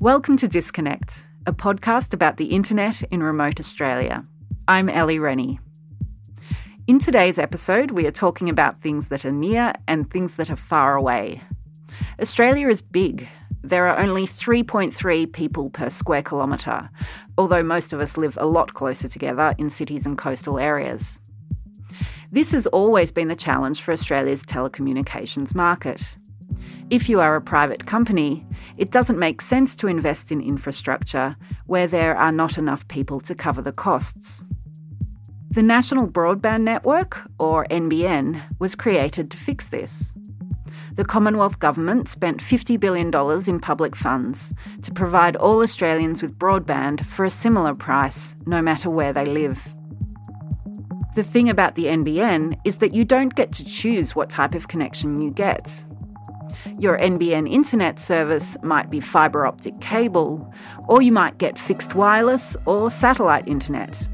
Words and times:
Welcome 0.00 0.38
to 0.38 0.48
Disconnect, 0.48 1.26
a 1.44 1.52
podcast 1.52 2.14
about 2.14 2.38
the 2.38 2.46
internet 2.46 3.02
in 3.10 3.22
remote 3.22 3.60
Australia. 3.60 4.24
I'm 4.66 4.88
Ellie 4.88 5.18
Rennie. 5.18 5.60
In 6.86 6.98
today's 6.98 7.38
episode, 7.38 7.90
we 7.90 8.06
are 8.06 8.10
talking 8.10 8.48
about 8.48 8.80
things 8.80 9.08
that 9.08 9.26
are 9.26 9.30
near 9.30 9.74
and 9.86 10.10
things 10.10 10.36
that 10.36 10.48
are 10.48 10.56
far 10.56 10.94
away. 10.94 11.42
Australia 12.18 12.68
is 12.68 12.80
big. 12.80 13.28
There 13.60 13.88
are 13.88 13.98
only 13.98 14.26
3.3 14.26 15.30
people 15.30 15.68
per 15.68 15.90
square 15.90 16.22
kilometre, 16.22 16.88
although 17.36 17.62
most 17.62 17.92
of 17.92 18.00
us 18.00 18.16
live 18.16 18.38
a 18.40 18.46
lot 18.46 18.72
closer 18.72 19.06
together 19.06 19.54
in 19.58 19.68
cities 19.68 20.06
and 20.06 20.16
coastal 20.16 20.58
areas. 20.58 21.20
This 22.32 22.52
has 22.52 22.66
always 22.68 23.12
been 23.12 23.28
the 23.28 23.36
challenge 23.36 23.82
for 23.82 23.92
Australia's 23.92 24.44
telecommunications 24.44 25.54
market. 25.54 26.16
If 26.90 27.08
you 27.08 27.20
are 27.20 27.36
a 27.36 27.40
private 27.40 27.86
company, 27.86 28.46
it 28.76 28.90
doesn't 28.90 29.18
make 29.18 29.40
sense 29.42 29.76
to 29.76 29.86
invest 29.86 30.32
in 30.32 30.40
infrastructure 30.40 31.36
where 31.66 31.86
there 31.86 32.16
are 32.16 32.32
not 32.32 32.58
enough 32.58 32.86
people 32.88 33.20
to 33.20 33.34
cover 33.34 33.62
the 33.62 33.72
costs. 33.72 34.44
The 35.52 35.62
National 35.62 36.06
Broadband 36.06 36.62
Network, 36.62 37.20
or 37.38 37.66
NBN, 37.66 38.40
was 38.58 38.76
created 38.76 39.30
to 39.30 39.36
fix 39.36 39.68
this. 39.68 40.14
The 40.94 41.04
Commonwealth 41.04 41.58
Government 41.58 42.08
spent 42.08 42.40
$50 42.40 42.78
billion 42.78 43.10
in 43.48 43.60
public 43.60 43.96
funds 43.96 44.52
to 44.82 44.92
provide 44.92 45.36
all 45.36 45.62
Australians 45.62 46.22
with 46.22 46.38
broadband 46.38 47.06
for 47.06 47.24
a 47.24 47.30
similar 47.30 47.74
price, 47.74 48.36
no 48.46 48.60
matter 48.60 48.90
where 48.90 49.12
they 49.12 49.24
live. 49.24 49.60
The 51.14 51.22
thing 51.22 51.48
about 51.48 51.74
the 51.74 51.86
NBN 51.86 52.60
is 52.64 52.76
that 52.78 52.94
you 52.94 53.04
don't 53.04 53.34
get 53.34 53.52
to 53.54 53.64
choose 53.64 54.14
what 54.14 54.30
type 54.30 54.54
of 54.54 54.68
connection 54.68 55.20
you 55.20 55.30
get. 55.30 55.84
Your 56.78 56.98
NBN 56.98 57.50
internet 57.50 57.98
service 57.98 58.56
might 58.62 58.90
be 58.90 59.00
fibre 59.00 59.46
optic 59.46 59.80
cable, 59.80 60.52
or 60.88 61.02
you 61.02 61.12
might 61.12 61.38
get 61.38 61.58
fixed 61.58 61.94
wireless 61.94 62.56
or 62.66 62.90
satellite 62.90 63.46
internet. 63.48 64.08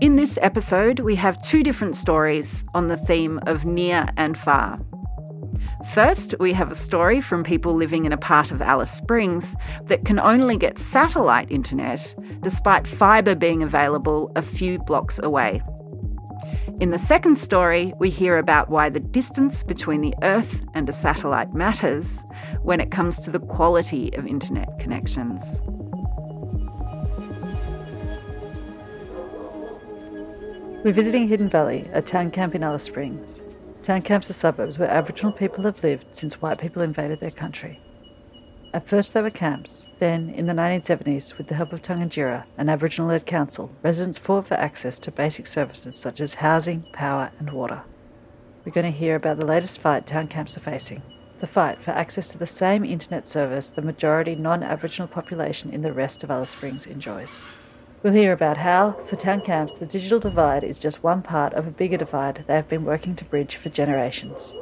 In 0.00 0.16
this 0.16 0.38
episode, 0.42 1.00
we 1.00 1.14
have 1.14 1.40
two 1.42 1.62
different 1.62 1.96
stories 1.96 2.64
on 2.74 2.88
the 2.88 2.96
theme 2.96 3.38
of 3.46 3.64
near 3.64 4.08
and 4.16 4.36
far. 4.36 4.80
First, 5.94 6.34
we 6.38 6.52
have 6.52 6.70
a 6.70 6.76
story 6.76 7.20
from 7.20 7.44
people 7.44 7.74
living 7.74 8.04
in 8.04 8.12
a 8.12 8.16
part 8.16 8.50
of 8.50 8.62
Alice 8.62 8.90
Springs 8.90 9.54
that 9.84 10.04
can 10.04 10.18
only 10.18 10.56
get 10.56 10.78
satellite 10.78 11.50
internet 11.50 12.14
despite 12.40 12.86
fibre 12.86 13.34
being 13.34 13.62
available 13.62 14.30
a 14.36 14.42
few 14.42 14.78
blocks 14.78 15.18
away. 15.22 15.62
In 16.82 16.90
the 16.90 16.98
second 16.98 17.38
story, 17.38 17.94
we 18.00 18.10
hear 18.10 18.38
about 18.38 18.68
why 18.68 18.88
the 18.88 18.98
distance 18.98 19.62
between 19.62 20.00
the 20.00 20.16
Earth 20.24 20.66
and 20.74 20.88
a 20.88 20.92
satellite 20.92 21.54
matters 21.54 22.24
when 22.64 22.80
it 22.80 22.90
comes 22.90 23.20
to 23.20 23.30
the 23.30 23.38
quality 23.38 24.12
of 24.14 24.26
internet 24.26 24.80
connections. 24.80 25.40
We're 30.82 30.92
visiting 30.92 31.28
Hidden 31.28 31.50
Valley, 31.50 31.88
a 31.92 32.02
town 32.02 32.32
camp 32.32 32.56
in 32.56 32.64
Alice 32.64 32.82
Springs. 32.82 33.42
Town 33.84 34.02
camps 34.02 34.28
are 34.28 34.32
suburbs 34.32 34.76
where 34.76 34.90
Aboriginal 34.90 35.30
people 35.30 35.62
have 35.62 35.80
lived 35.84 36.06
since 36.10 36.42
white 36.42 36.58
people 36.58 36.82
invaded 36.82 37.20
their 37.20 37.30
country. 37.30 37.78
At 38.74 38.88
first, 38.88 39.12
there 39.12 39.22
were 39.22 39.30
camps. 39.30 39.88
Then, 39.98 40.30
in 40.30 40.46
the 40.46 40.54
1970s, 40.54 41.36
with 41.36 41.48
the 41.48 41.54
help 41.54 41.72
of 41.72 41.82
Tangentyere, 41.82 42.44
an 42.56 42.68
Aboriginal 42.70 43.08
led 43.08 43.26
council, 43.26 43.70
residents 43.82 44.18
fought 44.18 44.46
for 44.46 44.54
access 44.54 44.98
to 45.00 45.10
basic 45.10 45.46
services 45.46 45.98
such 45.98 46.20
as 46.20 46.34
housing, 46.34 46.86
power, 46.92 47.30
and 47.38 47.50
water. 47.50 47.82
We're 48.64 48.72
going 48.72 48.90
to 48.90 48.98
hear 48.98 49.16
about 49.16 49.38
the 49.38 49.46
latest 49.46 49.78
fight 49.78 50.06
town 50.06 50.28
camps 50.28 50.56
are 50.56 50.60
facing 50.60 51.02
the 51.42 51.46
fight 51.48 51.80
for 51.80 51.90
access 51.90 52.28
to 52.28 52.38
the 52.38 52.46
same 52.46 52.84
internet 52.84 53.26
service 53.26 53.68
the 53.68 53.82
majority 53.82 54.36
non 54.36 54.62
Aboriginal 54.62 55.08
population 55.08 55.72
in 55.72 55.82
the 55.82 55.92
rest 55.92 56.22
of 56.22 56.30
Alice 56.30 56.50
Springs 56.50 56.86
enjoys. 56.86 57.42
We'll 58.00 58.12
hear 58.12 58.32
about 58.32 58.58
how, 58.58 58.92
for 59.06 59.16
town 59.16 59.40
camps, 59.40 59.74
the 59.74 59.84
digital 59.84 60.20
divide 60.20 60.62
is 60.62 60.78
just 60.78 61.02
one 61.02 61.20
part 61.20 61.52
of 61.54 61.66
a 61.66 61.72
bigger 61.72 61.96
divide 61.96 62.44
they 62.46 62.54
have 62.54 62.68
been 62.68 62.84
working 62.84 63.16
to 63.16 63.24
bridge 63.24 63.56
for 63.56 63.70
generations. 63.70 64.54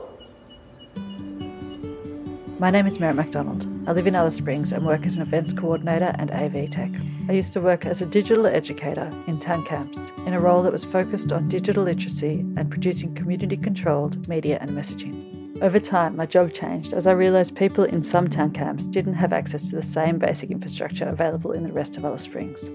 My 2.60 2.68
name 2.68 2.86
is 2.86 3.00
Meret 3.00 3.16
MacDonald. 3.16 3.66
I 3.88 3.92
live 3.92 4.06
in 4.06 4.14
Alice 4.14 4.36
Springs 4.36 4.72
and 4.72 4.84
work 4.84 5.06
as 5.06 5.16
an 5.16 5.22
events 5.22 5.54
coordinator 5.54 6.14
and 6.18 6.30
AV 6.30 6.68
tech. 6.68 6.90
I 7.26 7.32
used 7.32 7.54
to 7.54 7.60
work 7.62 7.86
as 7.86 8.02
a 8.02 8.06
digital 8.06 8.46
educator 8.46 9.10
in 9.26 9.38
town 9.38 9.64
camps 9.64 10.12
in 10.26 10.34
a 10.34 10.40
role 10.40 10.62
that 10.64 10.72
was 10.72 10.84
focused 10.84 11.32
on 11.32 11.48
digital 11.48 11.84
literacy 11.84 12.40
and 12.58 12.70
producing 12.70 13.14
community 13.14 13.56
controlled 13.56 14.28
media 14.28 14.58
and 14.60 14.72
messaging. 14.72 15.62
Over 15.62 15.80
time, 15.80 16.16
my 16.16 16.26
job 16.26 16.52
changed 16.52 16.92
as 16.92 17.06
I 17.06 17.12
realised 17.12 17.56
people 17.56 17.84
in 17.84 18.02
some 18.02 18.28
town 18.28 18.50
camps 18.50 18.86
didn't 18.86 19.14
have 19.14 19.32
access 19.32 19.70
to 19.70 19.76
the 19.76 19.82
same 19.82 20.18
basic 20.18 20.50
infrastructure 20.50 21.08
available 21.08 21.52
in 21.52 21.62
the 21.62 21.72
rest 21.72 21.96
of 21.96 22.04
Alice 22.04 22.24
Springs. 22.24 22.70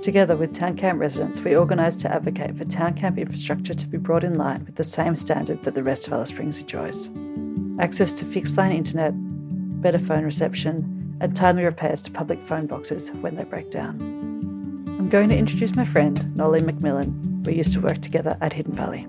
Together 0.00 0.34
with 0.34 0.54
town 0.54 0.78
camp 0.78 0.98
residents, 0.98 1.40
we 1.40 1.54
organised 1.54 2.00
to 2.00 2.10
advocate 2.10 2.56
for 2.56 2.64
town 2.64 2.94
camp 2.94 3.18
infrastructure 3.18 3.74
to 3.74 3.86
be 3.86 3.98
brought 3.98 4.24
in 4.24 4.38
line 4.38 4.64
with 4.64 4.76
the 4.76 4.82
same 4.82 5.14
standard 5.14 5.62
that 5.64 5.74
the 5.74 5.82
rest 5.82 6.06
of 6.06 6.14
Alice 6.14 6.30
Springs 6.30 6.56
enjoys 6.56 7.10
access 7.80 8.12
to 8.12 8.24
fixed 8.26 8.56
line 8.58 8.72
internet, 8.72 9.12
better 9.80 9.98
phone 9.98 10.22
reception, 10.22 11.16
and 11.20 11.34
timely 11.34 11.64
repairs 11.64 12.02
to 12.02 12.10
public 12.10 12.38
phone 12.44 12.66
boxes 12.66 13.10
when 13.22 13.34
they 13.36 13.44
break 13.44 13.70
down. 13.70 13.98
I'm 14.98 15.08
going 15.08 15.30
to 15.30 15.36
introduce 15.36 15.74
my 15.74 15.86
friend, 15.86 16.18
Noeleen 16.36 16.70
McMillan. 16.70 17.46
We 17.46 17.54
used 17.54 17.72
to 17.72 17.80
work 17.80 18.00
together 18.02 18.36
at 18.42 18.52
Hidden 18.52 18.74
Valley. 18.74 19.06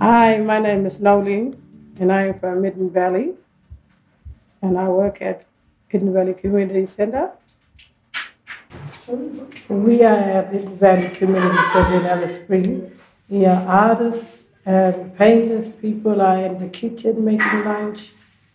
Hi, 0.00 0.38
my 0.38 0.58
name 0.60 0.86
is 0.86 1.00
Noeleen, 1.00 1.56
and 1.98 2.12
I 2.12 2.22
am 2.22 2.38
from 2.38 2.62
Hidden 2.62 2.90
Valley, 2.90 3.34
and 4.62 4.78
I 4.78 4.88
work 4.88 5.20
at 5.20 5.46
Hidden 5.88 6.12
Valley 6.12 6.34
Community 6.34 6.86
Center. 6.86 7.32
We 9.68 10.04
are 10.04 10.16
at 10.16 10.52
Hidden 10.52 10.76
Valley 10.76 11.08
Community 11.10 11.58
Center 11.72 11.96
in 12.00 12.06
Alice 12.06 12.36
Springs. 12.36 12.92
We 13.28 13.46
are 13.46 13.66
artists, 13.66 14.41
and 14.64 15.16
painters 15.16 15.68
people 15.80 16.20
are 16.20 16.44
in 16.44 16.58
the 16.58 16.68
kitchen 16.68 17.24
making 17.24 17.64
lunch, 17.64 18.12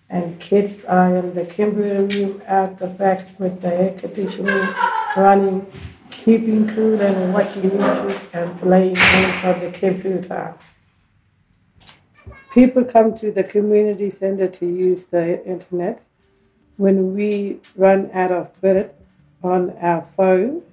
and 0.09 0.39
kids 0.39 0.83
are 0.85 1.15
in 1.17 1.35
the 1.35 1.45
computer 1.45 2.03
room 2.03 2.41
at 2.47 2.77
the 2.77 2.87
back 2.87 3.27
with 3.39 3.61
the 3.61 3.73
air 3.73 3.93
conditioning 3.97 4.73
running, 5.17 5.65
keeping 6.11 6.67
cool 6.69 7.01
and 7.01 7.33
watching 7.33 7.67
music 7.69 8.21
and 8.33 8.59
playing 8.59 8.93
games 8.93 9.43
on 9.43 9.59
the 9.59 9.71
computer. 9.73 10.55
People 12.51 12.85
come 12.85 13.17
to 13.17 13.31
the 13.31 13.43
community 13.43 14.09
center 14.09 14.47
to 14.47 14.65
use 14.65 15.05
the 15.05 15.45
internet. 15.45 16.01
When 16.77 17.13
we 17.13 17.59
run 17.75 18.09
out 18.13 18.31
of 18.31 18.61
bit 18.61 18.95
on 19.43 19.71
our 19.81 20.03
phone, 20.03 20.63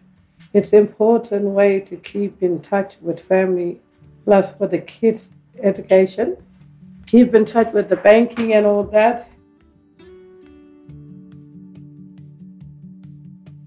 it's 0.53 0.72
important 0.72 1.47
way 1.47 1.81
to 1.81 1.97
keep 1.97 2.43
in 2.43 2.61
touch 2.61 2.97
with 3.01 3.19
family 3.21 3.81
plus 4.25 4.53
for 4.55 4.67
the 4.67 4.79
kids' 4.79 5.31
education. 5.62 6.37
Keep 7.07 7.35
in 7.35 7.45
touch 7.45 7.73
with 7.73 7.89
the 7.89 7.97
banking 7.97 8.53
and 8.55 8.67
all 8.67 8.83
that. 8.85 9.29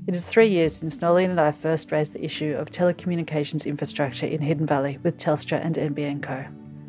It 0.07 0.15
is 0.15 0.23
three 0.23 0.47
years 0.47 0.73
since 0.73 0.97
Noeleen 0.97 1.31
and 1.31 1.41
I 1.41 1.51
first 1.51 1.91
raised 1.91 2.13
the 2.13 2.23
issue 2.23 2.55
of 2.57 2.71
telecommunications 2.71 3.65
infrastructure 3.65 4.25
in 4.25 4.41
Hidden 4.41 4.65
Valley 4.65 4.99
with 5.03 5.17
Telstra 5.17 5.63
and 5.63 5.75
NBN 5.75 6.23
Co. 6.23 6.45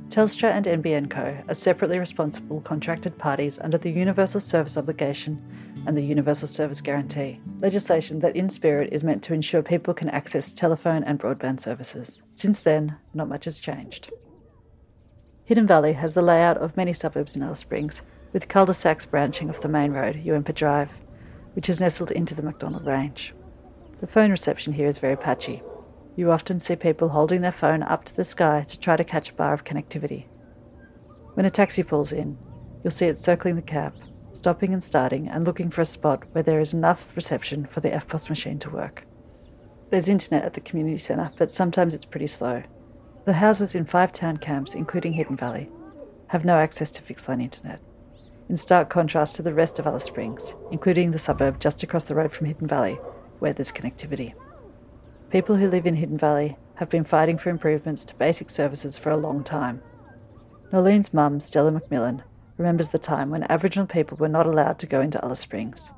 Telstra 0.08 0.50
and 0.52 0.64
NBN 0.64 1.10
Co. 1.10 1.36
are 1.48 1.54
separately 1.54 1.98
responsible 1.98 2.60
contracted 2.60 3.18
parties 3.18 3.58
under 3.58 3.76
the 3.76 3.90
Universal 3.90 4.40
Service 4.40 4.78
Obligation 4.78 5.42
and 5.88 5.96
the 5.96 6.04
Universal 6.04 6.48
Service 6.48 6.82
Guarantee, 6.82 7.40
legislation 7.60 8.20
that 8.20 8.36
in 8.36 8.50
spirit 8.50 8.92
is 8.92 9.02
meant 9.02 9.22
to 9.22 9.32
ensure 9.32 9.62
people 9.62 9.94
can 9.94 10.10
access 10.10 10.52
telephone 10.52 11.02
and 11.02 11.18
broadband 11.18 11.60
services. 11.60 12.22
Since 12.34 12.60
then, 12.60 12.96
not 13.14 13.26
much 13.26 13.46
has 13.46 13.58
changed. 13.58 14.12
Hidden 15.46 15.66
Valley 15.66 15.94
has 15.94 16.12
the 16.12 16.20
layout 16.20 16.58
of 16.58 16.76
many 16.76 16.92
suburbs 16.92 17.34
in 17.34 17.42
Alice 17.42 17.60
Springs, 17.60 18.02
with 18.34 18.48
cul-de-sacs 18.48 19.06
branching 19.06 19.48
off 19.48 19.62
the 19.62 19.68
main 19.68 19.92
road, 19.92 20.16
Uwempa 20.16 20.54
Drive, 20.54 20.90
which 21.54 21.70
is 21.70 21.80
nestled 21.80 22.10
into 22.10 22.34
the 22.34 22.42
MacDonnell 22.42 22.84
Range. 22.84 23.34
The 24.00 24.06
phone 24.06 24.30
reception 24.30 24.74
here 24.74 24.88
is 24.88 24.98
very 24.98 25.16
patchy. 25.16 25.62
You 26.16 26.30
often 26.30 26.58
see 26.58 26.76
people 26.76 27.08
holding 27.08 27.40
their 27.40 27.50
phone 27.50 27.82
up 27.82 28.04
to 28.04 28.14
the 28.14 28.24
sky 28.24 28.62
to 28.68 28.78
try 28.78 28.96
to 28.98 29.04
catch 29.04 29.30
a 29.30 29.34
bar 29.34 29.54
of 29.54 29.64
connectivity. 29.64 30.26
When 31.32 31.46
a 31.46 31.50
taxi 31.50 31.82
pulls 31.82 32.12
in, 32.12 32.36
you'll 32.84 32.90
see 32.90 33.06
it 33.06 33.16
circling 33.16 33.56
the 33.56 33.62
cab, 33.62 33.94
stopping 34.32 34.72
and 34.72 34.82
starting 34.82 35.28
and 35.28 35.44
looking 35.44 35.70
for 35.70 35.80
a 35.80 35.86
spot 35.86 36.24
where 36.32 36.42
there 36.42 36.60
is 36.60 36.74
enough 36.74 37.14
reception 37.16 37.66
for 37.66 37.80
the 37.80 37.90
EFTPOS 37.90 38.28
machine 38.28 38.58
to 38.60 38.70
work. 38.70 39.04
There's 39.90 40.08
internet 40.08 40.44
at 40.44 40.54
the 40.54 40.60
community 40.60 40.98
centre, 40.98 41.30
but 41.38 41.50
sometimes 41.50 41.94
it's 41.94 42.04
pretty 42.04 42.26
slow. 42.26 42.62
The 43.24 43.34
houses 43.34 43.74
in 43.74 43.84
five 43.84 44.12
town 44.12 44.36
camps, 44.36 44.74
including 44.74 45.14
Hidden 45.14 45.36
Valley, 45.36 45.70
have 46.28 46.44
no 46.44 46.58
access 46.58 46.90
to 46.92 47.02
fixed 47.02 47.28
line 47.28 47.40
internet, 47.40 47.80
in 48.48 48.56
stark 48.56 48.88
contrast 48.90 49.36
to 49.36 49.42
the 49.42 49.54
rest 49.54 49.78
of 49.78 49.86
Alice 49.86 50.04
Springs, 50.04 50.54
including 50.70 51.10
the 51.10 51.18
suburb 51.18 51.60
just 51.60 51.82
across 51.82 52.04
the 52.04 52.14
road 52.14 52.32
from 52.32 52.46
Hidden 52.46 52.66
Valley, 52.66 52.94
where 53.38 53.52
there's 53.52 53.72
connectivity. 53.72 54.34
People 55.30 55.56
who 55.56 55.68
live 55.68 55.86
in 55.86 55.96
Hidden 55.96 56.18
Valley 56.18 56.56
have 56.76 56.88
been 56.88 57.04
fighting 57.04 57.38
for 57.38 57.50
improvements 57.50 58.04
to 58.06 58.14
basic 58.14 58.48
services 58.48 58.96
for 58.96 59.10
a 59.10 59.16
long 59.16 59.42
time. 59.42 59.82
Noeleen's 60.72 61.12
mum, 61.12 61.40
Stella 61.40 61.72
McMillan, 61.72 62.22
remembers 62.58 62.88
the 62.88 62.98
time 62.98 63.30
when 63.30 63.44
Aboriginal 63.44 63.86
people 63.86 64.18
were 64.18 64.28
not 64.28 64.46
allowed 64.46 64.78
to 64.80 64.86
go 64.86 65.00
into 65.00 65.24
Alice 65.24 65.40
Springs. 65.40 65.92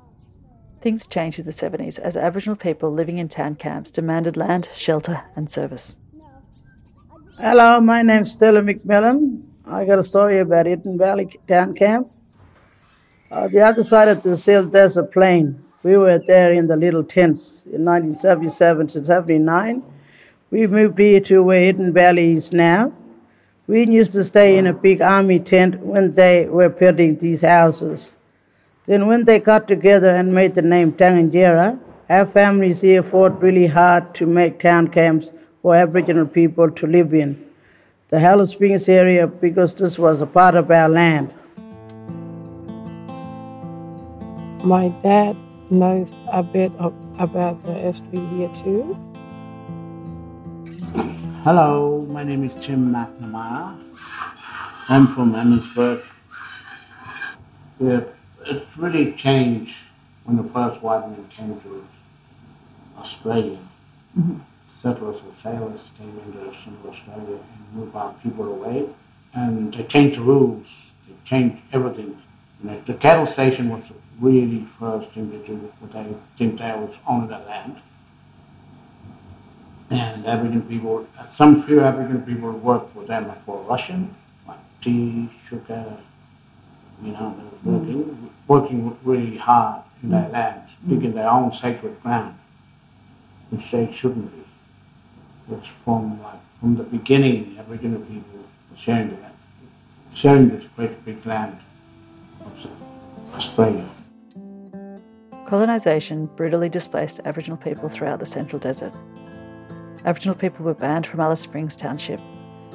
Things 0.80 1.06
changed 1.06 1.38
in 1.38 1.46
the 1.46 1.52
70s 1.52 1.98
as 1.98 2.16
Aboriginal 2.16 2.56
people 2.56 2.92
living 2.92 3.18
in 3.18 3.28
town 3.28 3.56
camps 3.56 3.90
demanded 3.90 4.36
land, 4.36 4.68
shelter, 4.74 5.24
and 5.34 5.50
service. 5.50 5.96
Hello, 7.38 7.80
my 7.80 8.02
name's 8.02 8.32
Stella 8.32 8.60
McMillan. 8.60 9.42
I 9.66 9.84
got 9.84 9.98
a 9.98 10.04
story 10.04 10.38
about 10.38 10.66
Hidden 10.66 10.98
Valley 10.98 11.38
Town 11.48 11.74
Camp. 11.74 12.10
Uh, 13.30 13.48
the 13.48 13.60
other 13.60 13.82
side 13.82 14.08
of 14.08 14.22
the 14.22 14.36
Seal 14.36 14.66
Desert 14.66 15.12
Plain. 15.12 15.62
We 15.82 15.96
were 15.96 16.18
there 16.18 16.52
in 16.52 16.66
the 16.66 16.76
little 16.76 17.04
tents 17.04 17.62
in 17.64 17.84
1977 17.84 18.88
to 18.88 19.04
79. 19.06 19.82
We 20.50 20.66
moved 20.66 20.98
here 20.98 21.20
to 21.20 21.42
where 21.42 21.60
Hidden 21.62 21.94
Valley 21.94 22.32
is 22.32 22.52
now. 22.52 22.92
We 23.70 23.86
used 23.86 24.14
to 24.14 24.24
stay 24.24 24.58
in 24.58 24.66
a 24.66 24.72
big 24.72 25.00
army 25.00 25.38
tent 25.38 25.78
when 25.78 26.16
they 26.16 26.46
were 26.46 26.68
building 26.68 27.18
these 27.18 27.42
houses. 27.42 28.10
Then, 28.86 29.06
when 29.06 29.26
they 29.26 29.38
got 29.38 29.68
together 29.68 30.10
and 30.10 30.34
made 30.34 30.56
the 30.56 30.62
name 30.62 30.92
Tangentyere, 30.92 31.78
our 32.08 32.26
families 32.26 32.80
here 32.80 33.04
fought 33.04 33.40
really 33.40 33.68
hard 33.68 34.12
to 34.16 34.26
make 34.26 34.58
town 34.58 34.88
camps 34.88 35.30
for 35.62 35.76
Aboriginal 35.76 36.26
people 36.26 36.68
to 36.68 36.86
live 36.88 37.14
in. 37.14 37.46
The 38.08 38.18
Alice 38.18 38.50
Springs 38.50 38.88
area 38.88 39.28
because 39.28 39.76
this 39.76 40.00
was 40.00 40.20
a 40.20 40.26
part 40.26 40.56
of 40.56 40.68
our 40.72 40.88
land. 40.88 41.32
My 44.64 44.88
dad 45.04 45.36
knows 45.70 46.12
a 46.32 46.42
bit 46.42 46.72
of, 46.80 46.92
about 47.20 47.62
the 47.62 47.74
here 48.10 48.48
too. 48.52 49.09
Hello, 51.42 52.06
my 52.06 52.22
name 52.22 52.44
is 52.44 52.52
Tim 52.62 52.92
McNamara. 52.92 53.74
I'm 54.90 55.14
from 55.14 55.32
Hermannsburg. 55.32 56.04
It, 57.80 58.14
it 58.44 58.66
really 58.76 59.14
changed 59.14 59.74
when 60.24 60.36
the 60.36 60.42
first 60.52 60.82
white 60.82 61.08
men 61.08 61.26
came 61.30 61.58
to 61.62 61.86
Australia. 62.98 63.58
Mm-hmm. 64.18 64.40
Settlers 64.82 65.16
or 65.16 65.32
sailors 65.34 65.80
came 65.96 66.14
into 66.26 66.52
Central 66.52 66.90
Australia 66.90 67.38
and 67.38 67.74
moved 67.74 67.96
our 67.96 68.12
people 68.22 68.44
away. 68.44 68.90
And 69.32 69.72
they 69.72 69.84
changed 69.84 70.18
the 70.18 70.22
rules, 70.22 70.66
they 71.08 71.14
changed 71.24 71.62
everything. 71.72 72.20
You 72.62 72.70
know, 72.70 72.82
the 72.84 72.92
cattle 72.92 73.24
station 73.24 73.70
was 73.70 73.88
the 73.88 73.94
really 74.20 74.68
first 74.78 75.12
thing 75.12 75.30
to 75.30 75.38
do, 75.38 75.72
but 75.80 75.98
I 75.98 76.06
think 76.36 76.58
that 76.58 76.78
was 76.78 76.94
on 77.06 77.28
the 77.28 77.38
land. 77.38 77.80
And 79.90 80.24
Aboriginal 80.24 80.62
people, 80.62 81.06
some 81.26 81.64
few 81.64 81.80
Aboriginal 81.80 82.22
people 82.22 82.52
worked 82.52 82.92
for 82.94 83.02
them, 83.04 83.26
like 83.28 83.44
for 83.44 83.60
Russian, 83.62 84.14
like 84.46 84.58
tea, 84.80 85.28
sugar, 85.48 85.96
you 87.02 87.12
know, 87.12 87.34
they 87.36 87.70
were 87.70 87.78
working, 87.78 88.04
mm. 88.04 88.28
working 88.46 88.98
really 89.02 89.36
hard 89.36 89.82
in 90.02 90.10
their 90.10 90.28
mm. 90.28 90.32
land, 90.32 90.62
digging 90.88 91.14
their 91.14 91.28
own 91.28 91.52
sacred 91.52 92.00
ground, 92.02 92.38
which 93.50 93.70
they 93.70 93.90
shouldn't 93.90 94.32
be. 94.32 94.44
It's 95.54 95.68
from 95.84 96.22
like 96.22 96.38
from 96.60 96.76
the 96.76 96.84
beginning, 96.84 97.54
the 97.54 97.60
Aboriginal 97.60 98.00
people 98.02 98.38
were 98.70 98.76
sharing 98.76 99.08
the 99.08 99.16
land, 99.16 99.34
sharing 100.12 100.50
this 100.50 100.66
great 100.76 101.04
big 101.04 101.24
land 101.24 101.58
of 102.40 102.66
Australia. 103.34 103.88
Colonisation 105.46 106.26
brutally 106.36 106.68
displaced 106.68 107.20
Aboriginal 107.24 107.56
people 107.56 107.88
throughout 107.88 108.20
the 108.20 108.26
Central 108.26 108.60
Desert. 108.60 108.92
Aboriginal 110.04 110.34
people 110.34 110.64
were 110.64 110.74
banned 110.74 111.06
from 111.06 111.20
Alice 111.20 111.40
Springs 111.40 111.76
Township, 111.76 112.20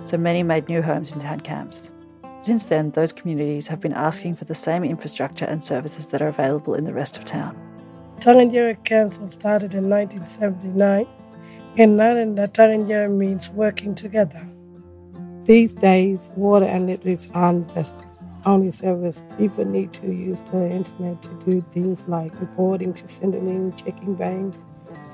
so 0.03 0.17
many 0.17 0.43
made 0.43 0.69
new 0.69 0.81
homes 0.81 1.13
in 1.13 1.21
town 1.21 1.39
camps. 1.39 1.91
Since 2.41 2.65
then, 2.65 2.91
those 2.91 3.11
communities 3.11 3.67
have 3.67 3.81
been 3.81 3.93
asking 3.93 4.35
for 4.35 4.45
the 4.45 4.53
same 4.53 4.83
infrastructure 4.83 5.45
and 5.45 5.63
services 5.63 6.07
that 6.07 6.21
are 6.21 6.27
available 6.27 6.75
in 6.75 6.83
the 6.83 6.93
rest 6.93 7.17
of 7.17 7.25
town. 7.25 7.57
Tangentyere 8.19 8.83
Council 8.83 9.27
started 9.29 9.73
in 9.73 9.89
1979. 9.89 11.07
In 11.77 11.97
Arrernte, 11.97 12.47
Tangentyere 12.49 13.09
means 13.09 13.49
working 13.49 13.95
together. 13.95 14.47
These 15.45 15.73
days, 15.73 16.29
water 16.35 16.65
and 16.65 16.87
electric 16.87 17.35
aren't 17.35 17.73
the 17.73 17.91
only 18.45 18.71
service. 18.71 19.23
People 19.39 19.65
need 19.65 19.93
to 19.93 20.07
use 20.07 20.41
the 20.51 20.69
internet 20.69 21.23
to 21.23 21.33
do 21.45 21.65
things 21.71 22.07
like 22.07 22.39
reporting 22.39 22.93
to 22.93 23.05
Centrelink, 23.05 23.83
checking 23.83 24.13
banks, 24.13 24.63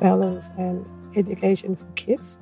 balance, 0.01 0.49
and 0.57 0.85
education 1.15 1.75
for 1.75 1.85
kids. 1.95 2.37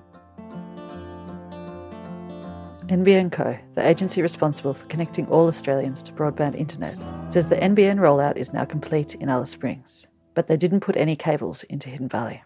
NBN 2.87 3.31
Co, 3.31 3.55
the 3.75 3.87
agency 3.87 4.21
responsible 4.21 4.73
for 4.73 4.85
connecting 4.87 5.27
all 5.27 5.47
Australians 5.47 6.01
to 6.03 6.11
broadband 6.11 6.55
internet, 6.55 6.97
says 7.31 7.47
the 7.47 7.55
NBN 7.55 7.99
rollout 7.99 8.35
is 8.35 8.51
now 8.51 8.65
complete 8.65 9.13
in 9.13 9.29
Alice 9.29 9.51
Springs, 9.51 10.07
but 10.33 10.47
they 10.47 10.57
didn't 10.57 10.79
put 10.79 10.97
any 10.97 11.15
cables 11.15 11.61
into 11.63 11.89
Hidden 11.89 12.09
Valley. 12.09 12.41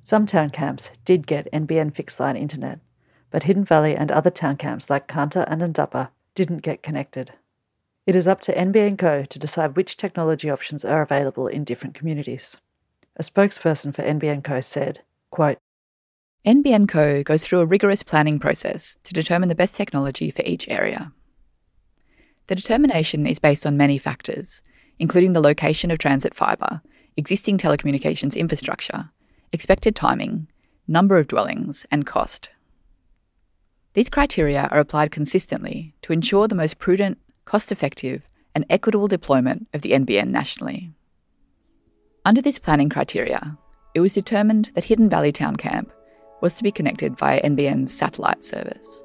Some 0.00 0.24
town 0.24 0.48
camps 0.48 0.90
did 1.04 1.26
get 1.26 1.52
NBN 1.52 1.94
fixed 1.94 2.18
line 2.18 2.36
internet, 2.36 2.80
but 3.30 3.42
Hidden 3.42 3.64
Valley 3.64 3.94
and 3.94 4.10
other 4.10 4.30
town 4.30 4.56
camps 4.56 4.88
like 4.88 5.08
Kanta 5.08 5.44
and 5.46 5.60
Ndapa 5.60 6.08
didn't 6.34 6.62
get 6.62 6.82
connected. 6.82 7.34
It 8.06 8.16
is 8.16 8.26
up 8.26 8.40
to 8.42 8.54
NBN 8.54 8.98
Co 8.98 9.24
to 9.24 9.38
decide 9.38 9.76
which 9.76 9.96
technology 9.96 10.50
options 10.50 10.84
are 10.84 11.02
available 11.02 11.46
in 11.46 11.64
different 11.64 11.94
communities. 11.94 12.56
A 13.16 13.22
spokesperson 13.22 13.94
for 13.94 14.02
NBN 14.02 14.42
Co 14.42 14.60
said, 14.60 15.02
quote, 15.30 15.58
NBN 16.44 16.88
Co 16.88 17.22
goes 17.22 17.44
through 17.44 17.60
a 17.60 17.66
rigorous 17.66 18.02
planning 18.02 18.38
process 18.38 18.98
to 19.04 19.12
determine 19.12 19.48
the 19.48 19.54
best 19.54 19.76
technology 19.76 20.30
for 20.30 20.42
each 20.44 20.68
area. 20.68 21.12
The 22.48 22.56
determination 22.56 23.26
is 23.26 23.38
based 23.38 23.64
on 23.64 23.76
many 23.76 23.96
factors, 23.96 24.62
including 24.98 25.34
the 25.34 25.40
location 25.40 25.90
of 25.90 25.98
transit 25.98 26.34
fibre, 26.34 26.82
existing 27.16 27.58
telecommunications 27.58 28.36
infrastructure, 28.36 29.10
expected 29.52 29.94
timing, 29.94 30.48
number 30.88 31.18
of 31.18 31.28
dwellings, 31.28 31.86
and 31.90 32.06
cost. 32.06 32.50
These 33.94 34.08
criteria 34.08 34.68
are 34.72 34.80
applied 34.80 35.10
consistently 35.10 35.94
to 36.02 36.12
ensure 36.12 36.48
the 36.48 36.54
most 36.54 36.78
prudent 36.78 37.18
cost 37.44 37.72
effective, 37.72 38.28
and 38.54 38.64
equitable 38.68 39.08
deployment 39.08 39.68
of 39.72 39.82
the 39.82 39.92
NBN 39.92 40.28
nationally. 40.28 40.92
Under 42.24 42.42
this 42.42 42.58
planning 42.58 42.88
criteria, 42.88 43.58
it 43.94 44.00
was 44.00 44.12
determined 44.12 44.70
that 44.74 44.84
Hidden 44.84 45.08
Valley 45.08 45.32
Town 45.32 45.56
Camp 45.56 45.92
was 46.42 46.56
to 46.56 46.62
be 46.62 46.72
connected 46.72 47.16
via 47.16 47.40
NBN's 47.40 47.94
satellite 47.94 48.44
service. 48.44 49.02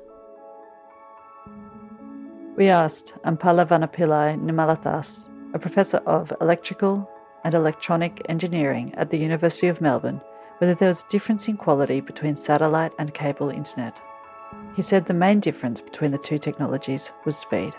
We 2.57 2.67
asked 2.67 3.13
Ampala 3.23 3.67
Vanapillai 3.67 4.41
Nimalathas, 4.41 5.29
a 5.53 5.59
professor 5.59 5.97
of 6.07 6.33
electrical 6.41 7.07
and 7.43 7.53
electronic 7.53 8.25
engineering 8.27 8.93
at 8.95 9.11
the 9.11 9.17
University 9.17 9.67
of 9.67 9.79
Melbourne, 9.79 10.19
whether 10.57 10.73
there 10.73 10.89
was 10.89 11.03
a 11.03 11.09
difference 11.09 11.47
in 11.47 11.55
quality 11.55 12.01
between 12.01 12.35
satellite 12.35 12.91
and 12.97 13.13
cable 13.13 13.51
internet. 13.51 14.01
He 14.75 14.81
said 14.81 15.05
the 15.05 15.13
main 15.13 15.39
difference 15.39 15.79
between 15.79 16.11
the 16.11 16.17
two 16.17 16.39
technologies 16.39 17.11
was 17.25 17.37
speed. 17.37 17.73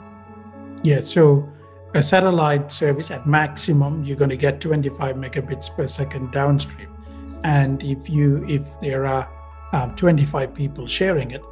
Yeah, 0.85 1.01
so 1.01 1.49
a 1.95 2.03
satellite 2.03 2.71
service 2.71 3.11
at 3.11 3.27
maximum, 3.27 4.05
you're 4.05 4.17
going 4.17 4.31
to 4.31 4.37
get 4.37 4.61
25 4.61 5.17
megabits 5.17 5.75
per 5.75 5.89
second 5.89 6.31
downstream. 6.31 6.95
And 7.43 7.83
if 7.83 8.09
you 8.09 8.45
if 8.47 8.63
there 8.81 9.07
are 9.07 9.29
um, 9.73 9.95
25 9.97 10.55
people 10.55 10.87
sharing 10.87 11.31
it, 11.31 11.43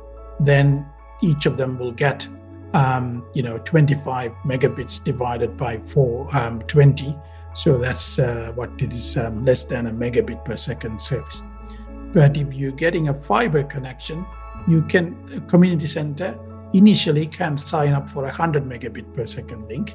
then 0.40 0.86
each 1.22 1.46
of 1.46 1.56
them 1.56 1.78
will 1.78 1.92
get 1.92 2.26
um, 2.74 3.24
you 3.32 3.42
know 3.42 3.58
25 3.58 4.32
megabits 4.44 5.02
divided 5.02 5.56
by 5.56 5.78
4 5.86 6.36
um, 6.36 6.60
20 6.62 7.16
so 7.54 7.78
that's 7.78 8.18
uh, 8.18 8.52
what 8.54 8.70
it 8.78 8.92
is 8.92 9.16
um, 9.16 9.44
less 9.44 9.64
than 9.64 9.86
a 9.86 9.90
megabit 9.90 10.44
per 10.44 10.56
second 10.56 11.00
service. 11.00 11.42
But 12.12 12.36
if 12.36 12.52
you're 12.52 12.72
getting 12.72 13.08
a 13.08 13.14
fiber 13.14 13.62
connection 13.62 14.26
you 14.68 14.82
can 14.82 15.46
community 15.48 15.86
center 15.86 16.38
initially 16.74 17.26
can 17.26 17.56
sign 17.56 17.92
up 17.92 18.10
for 18.10 18.24
a 18.24 18.28
100 18.28 18.64
megabit 18.64 19.14
per 19.14 19.24
second 19.24 19.66
link 19.68 19.94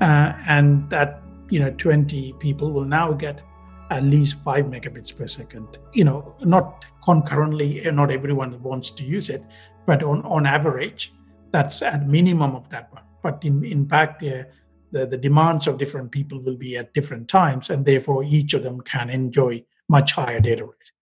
uh, 0.00 0.32
and 0.46 0.88
that 0.90 1.22
you 1.50 1.60
know 1.60 1.70
20 1.72 2.34
people 2.38 2.70
will 2.72 2.84
now 2.84 3.12
get 3.12 3.42
at 3.90 4.04
least 4.04 4.36
5 4.42 4.66
megabits 4.66 5.14
per 5.14 5.26
second. 5.26 5.78
You 5.92 6.04
know 6.04 6.34
not 6.40 6.86
concurrently 7.04 7.84
eh, 7.84 7.90
not 7.90 8.10
everyone 8.10 8.60
wants 8.62 8.90
to 8.90 9.04
use 9.04 9.28
it 9.28 9.42
but 9.86 10.02
on, 10.02 10.22
on 10.22 10.46
average 10.46 11.12
that's 11.50 11.82
at 11.82 12.08
minimum 12.08 12.54
of 12.54 12.68
that 12.70 12.90
one. 12.94 13.02
But 13.22 13.44
in, 13.44 13.62
in 13.64 13.86
fact 13.86 14.20
the, 14.22 14.46
the 14.90 15.16
demands 15.16 15.66
of 15.66 15.78
different 15.78 16.10
people 16.10 16.40
will 16.40 16.56
be 16.56 16.76
at 16.76 16.94
different 16.94 17.28
times 17.28 17.70
and 17.70 17.84
therefore 17.84 18.24
each 18.24 18.54
of 18.54 18.62
them 18.62 18.80
can 18.80 19.10
enjoy 19.10 19.64
much 19.88 20.12
higher 20.12 20.40
data 20.40 20.64
rate 20.64 20.92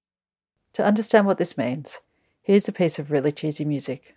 to 0.75 0.85
understand 0.85 1.27
what 1.27 1.39
this 1.39 1.59
means 1.59 1.99
here's 2.43 2.69
a 2.69 2.73
piece 2.73 2.99
of 2.99 3.11
really 3.11 3.33
cheesy 3.33 3.65
music. 3.65 4.17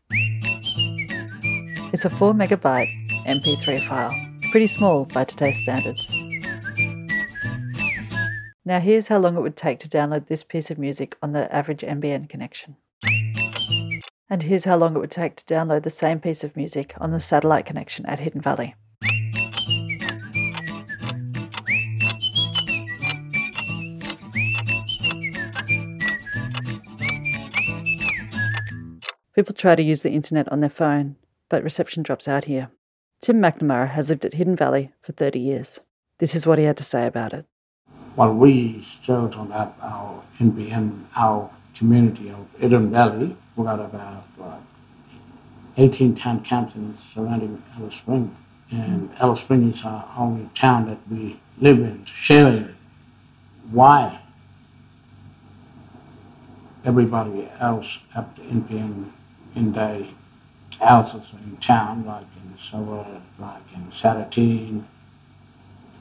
It's 1.94 2.06
a 2.06 2.10
4 2.10 2.34
megabyte 2.34 2.90
MP3 3.28 3.88
file, 3.88 4.12
pretty 4.52 4.68
small 4.68 5.06
by 5.06 5.24
today's 5.26 5.60
standards. 5.60 6.12
Now, 8.66 8.80
here's 8.80 9.10
how 9.10 9.18
long 9.18 9.36
it 9.36 9.42
would 9.42 9.58
take 9.58 9.80
to 9.80 9.90
download 9.90 10.28
this 10.28 10.42
piece 10.42 10.72
of 10.72 10.78
music 10.78 11.18
on 11.22 11.34
the 11.34 11.54
average 11.54 11.82
NBN 11.82 12.30
connection. 12.30 12.78
And 14.30 14.44
here's 14.44 14.64
how 14.64 14.78
long 14.78 14.96
it 14.96 15.00
would 15.00 15.12
take 15.12 15.36
to 15.36 15.44
download 15.44 15.84
the 15.84 15.90
same 15.90 16.22
piece 16.22 16.46
of 16.46 16.56
music 16.56 16.94
on 16.98 17.12
the 17.12 17.20
satellite 17.20 17.66
connection 17.66 18.06
at 18.06 18.22
Hidden 18.22 18.40
Valley. 18.40 18.76
People 29.36 29.54
try 29.54 29.76
to 29.76 29.84
use 29.84 30.04
the 30.04 30.12
internet 30.12 30.50
on 30.54 30.62
their 30.62 30.70
phone, 30.70 31.18
but 31.50 31.66
reception 31.66 32.02
drops 32.02 32.30
out 32.30 32.46
here. 32.46 32.72
Tim 33.20 33.42
McNamara 33.42 33.90
has 33.90 34.08
lived 34.08 34.24
at 34.24 34.36
Hidden 34.36 34.56
Valley 34.56 34.94
for 35.02 35.12
30 35.12 35.40
years. 35.40 35.82
This 36.20 36.34
is 36.34 36.48
what 36.48 36.60
he 36.60 36.66
had 36.66 36.78
to 36.78 36.84
say 36.84 37.06
about 37.06 37.34
it. 37.34 37.46
Well, 38.16 38.34
we 38.34 38.82
still 38.84 39.28
don't 39.28 39.52
our 39.82 40.24
NBN, 40.40 41.06
our 41.16 41.50
community 41.76 42.30
of 42.30 42.46
Eden 42.62 42.92
Valley. 42.92 43.36
We 43.56 43.66
got 43.66 43.80
about 43.80 44.24
what, 44.38 44.62
18 45.78 46.14
town 46.14 46.44
in 46.76 46.96
surrounding 47.14 47.64
Alice 47.76 47.96
Springs. 47.96 48.36
And 48.72 49.10
Alice 49.20 49.40
Springs 49.40 49.78
is 49.78 49.86
our 49.86 50.08
only 50.16 50.50
town 50.54 50.88
that 50.88 51.00
we 51.10 51.40
live 51.60 51.80
in, 51.80 52.06
sharing. 52.06 52.76
Why? 53.72 54.20
Everybody 56.86 57.50
else 57.60 58.00
have 58.14 58.36
the 58.36 58.44
NBN 58.44 59.12
in 59.56 59.72
their 59.72 60.06
houses 60.80 61.32
in 61.44 61.58
town, 61.58 62.06
like 62.06 62.26
in 62.44 62.52
the 62.52 62.58
suburb, 62.60 63.22
like 63.40 63.62
in 63.74 63.86
Saratine, 63.88 64.84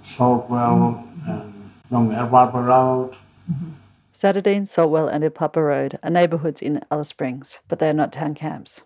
Saltwell, 0.04 1.06
and 1.26 1.61
Edward 1.92 2.54
Road. 2.54 3.16
Mm-hmm. 3.50 3.70
Sadadeen, 4.12 4.62
Saltwell, 4.62 5.12
and 5.12 5.24
Ilparpa 5.24 5.56
Road 5.56 5.98
are 6.02 6.10
neighbourhoods 6.10 6.62
in 6.62 6.84
Alice 6.90 7.08
Springs, 7.08 7.60
but 7.68 7.78
they 7.78 7.88
are 7.88 7.94
not 7.94 8.12
town 8.12 8.34
camps. 8.34 8.82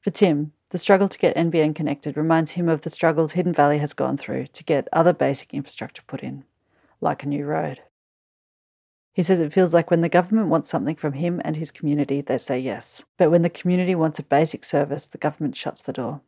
For 0.00 0.10
Tim, 0.10 0.52
the 0.70 0.78
struggle 0.78 1.08
to 1.08 1.18
get 1.18 1.36
NBN 1.36 1.74
connected 1.74 2.16
reminds 2.16 2.52
him 2.52 2.68
of 2.68 2.82
the 2.82 2.90
struggles 2.90 3.32
Hidden 3.32 3.54
Valley 3.54 3.78
has 3.78 3.92
gone 3.92 4.16
through 4.16 4.48
to 4.48 4.64
get 4.64 4.88
other 4.92 5.12
basic 5.12 5.54
infrastructure 5.54 6.02
put 6.06 6.22
in, 6.22 6.44
like 7.00 7.22
a 7.22 7.28
new 7.28 7.44
road. 7.44 7.80
He 9.12 9.22
says 9.22 9.40
it 9.40 9.52
feels 9.52 9.74
like 9.74 9.90
when 9.90 10.02
the 10.02 10.08
government 10.08 10.48
wants 10.48 10.70
something 10.70 10.94
from 10.94 11.14
him 11.14 11.40
and 11.44 11.56
his 11.56 11.70
community, 11.70 12.20
they 12.20 12.38
say 12.38 12.58
yes. 12.58 13.04
But 13.16 13.30
when 13.30 13.42
the 13.42 13.50
community 13.50 13.94
wants 13.94 14.18
a 14.18 14.22
basic 14.22 14.64
service, 14.64 15.06
the 15.06 15.18
government 15.18 15.56
shuts 15.56 15.82
the 15.82 15.92
door. 15.92 16.20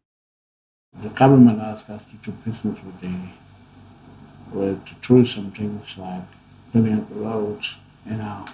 The 1.01 1.11
government 1.11 1.61
asks 1.61 1.89
us 1.89 2.05
to 2.05 2.17
do 2.17 2.33
business 2.45 2.79
with 2.83 3.01
the 3.01 3.15
with 4.53 4.85
to 4.87 4.95
do 5.07 5.25
some 5.25 5.51
things 5.51 5.97
like 5.97 6.23
building 6.73 6.99
up 6.99 7.09
the 7.09 7.15
roads 7.15 7.75
in 8.07 8.21
our 8.21 8.47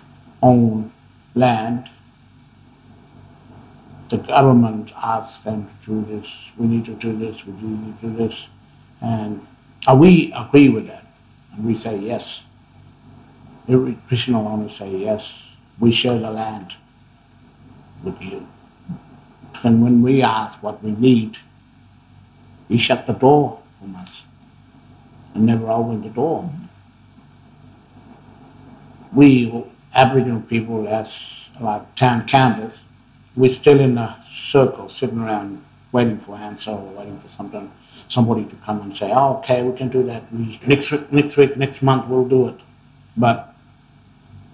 own 0.43 0.93
land. 1.35 1.91
The 4.09 4.19
government 4.19 4.93
asks 4.97 5.43
them 5.43 5.69
to 5.85 6.03
do 6.03 6.17
this. 6.17 6.33
We 6.57 6.67
need 6.67 6.85
to 6.87 6.95
do 6.95 7.17
this. 7.17 7.45
We 7.45 7.53
need 7.55 8.01
to 8.01 8.07
do 8.09 8.17
this, 8.17 8.47
and 9.01 9.47
uh, 9.87 9.97
we 9.97 10.33
agree 10.33 10.69
with 10.69 10.87
that, 10.87 11.07
and 11.53 11.65
we 11.65 11.75
say 11.75 11.99
yes. 11.99 12.45
The 13.67 13.99
original 14.11 14.47
owners 14.47 14.77
say 14.77 14.97
yes. 14.97 15.43
We 15.81 15.91
share 15.93 16.19
the 16.19 16.31
land 16.31 16.75
with 18.03 18.21
you. 18.23 18.47
And 19.65 19.83
when 19.83 20.03
we 20.03 20.23
ask 20.23 20.63
what 20.63 20.83
we 20.83 20.93
need, 20.93 21.39
he 22.69 22.79
shut 22.79 23.07
the 23.07 23.13
door 23.13 23.61
from 23.81 23.97
us 23.97 24.23
and 25.37 25.47
never 25.47 25.69
opened 25.71 26.05
the 26.05 26.11
door. 26.11 26.51
We 29.13 29.65
Aboriginal 29.95 30.43
people, 30.43 30.87
as 30.89 31.17
like 31.61 31.95
town 31.95 32.27
counters, 32.27 32.75
we're 33.35 33.51
still 33.51 33.81
in 33.81 33.97
a 33.97 34.23
circle, 34.29 34.89
sitting 34.89 35.21
around 35.21 35.65
waiting 35.93 36.19
for 36.19 36.37
answer 36.37 36.73
or 36.73 36.93
waiting 36.99 37.19
for 37.21 37.29
something, 37.37 37.71
somebody 38.09 38.45
to 38.45 38.57
come 38.57 38.83
and 38.83 38.95
say, 38.95 39.11
"Oh, 39.13 39.37
okay, 39.39 39.63
we 39.63 39.77
can 39.77 39.89
do 39.89 40.03
that. 40.05 40.23
We 40.33 40.61
next 40.67 40.91
week, 40.91 41.13
next 41.13 41.37
week, 41.37 41.57
next 41.57 41.83
month, 41.83 42.09
we'll 42.09 42.29
do 42.29 42.49
it." 42.49 42.61
But 43.17 43.55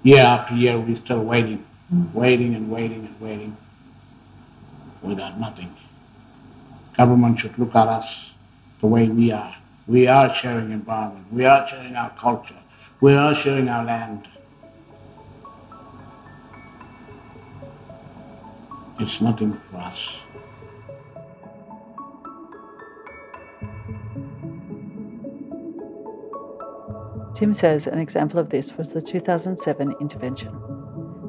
year 0.03 0.25
after 0.25 0.55
year, 0.55 0.79
we're 0.79 0.95
still 0.95 1.25
waiting, 1.25 1.65
waiting 2.12 2.55
and 2.55 2.71
waiting 2.71 3.07
and 3.07 3.21
waiting, 3.21 3.57
without 5.03 5.41
nothing 5.41 5.75
government 6.97 7.41
should 7.41 7.59
look 7.59 7.75
at 7.75 7.89
us 7.89 8.31
the 8.81 8.87
way 8.87 9.09
we 9.09 9.33
are. 9.33 9.57
We 9.87 10.07
are 10.07 10.33
sharing 10.33 10.71
environment. 10.71 11.27
We 11.33 11.45
are 11.45 11.67
sharing 11.67 11.97
our 11.97 12.11
culture. 12.11 12.59
We 13.01 13.15
are 13.15 13.35
sharing 13.35 13.69
our 13.69 13.85
land. 13.85 14.29
It's 19.01 19.21
nothing 19.21 19.61
for 19.71 19.79
us. 19.79 20.12
Tim 27.35 27.53
says 27.53 27.89
an 27.89 27.99
example 27.99 28.39
of 28.39 28.51
this 28.51 28.77
was 28.77 28.91
the 28.91 29.03
2007 29.03 29.97
intervention. 30.01 30.53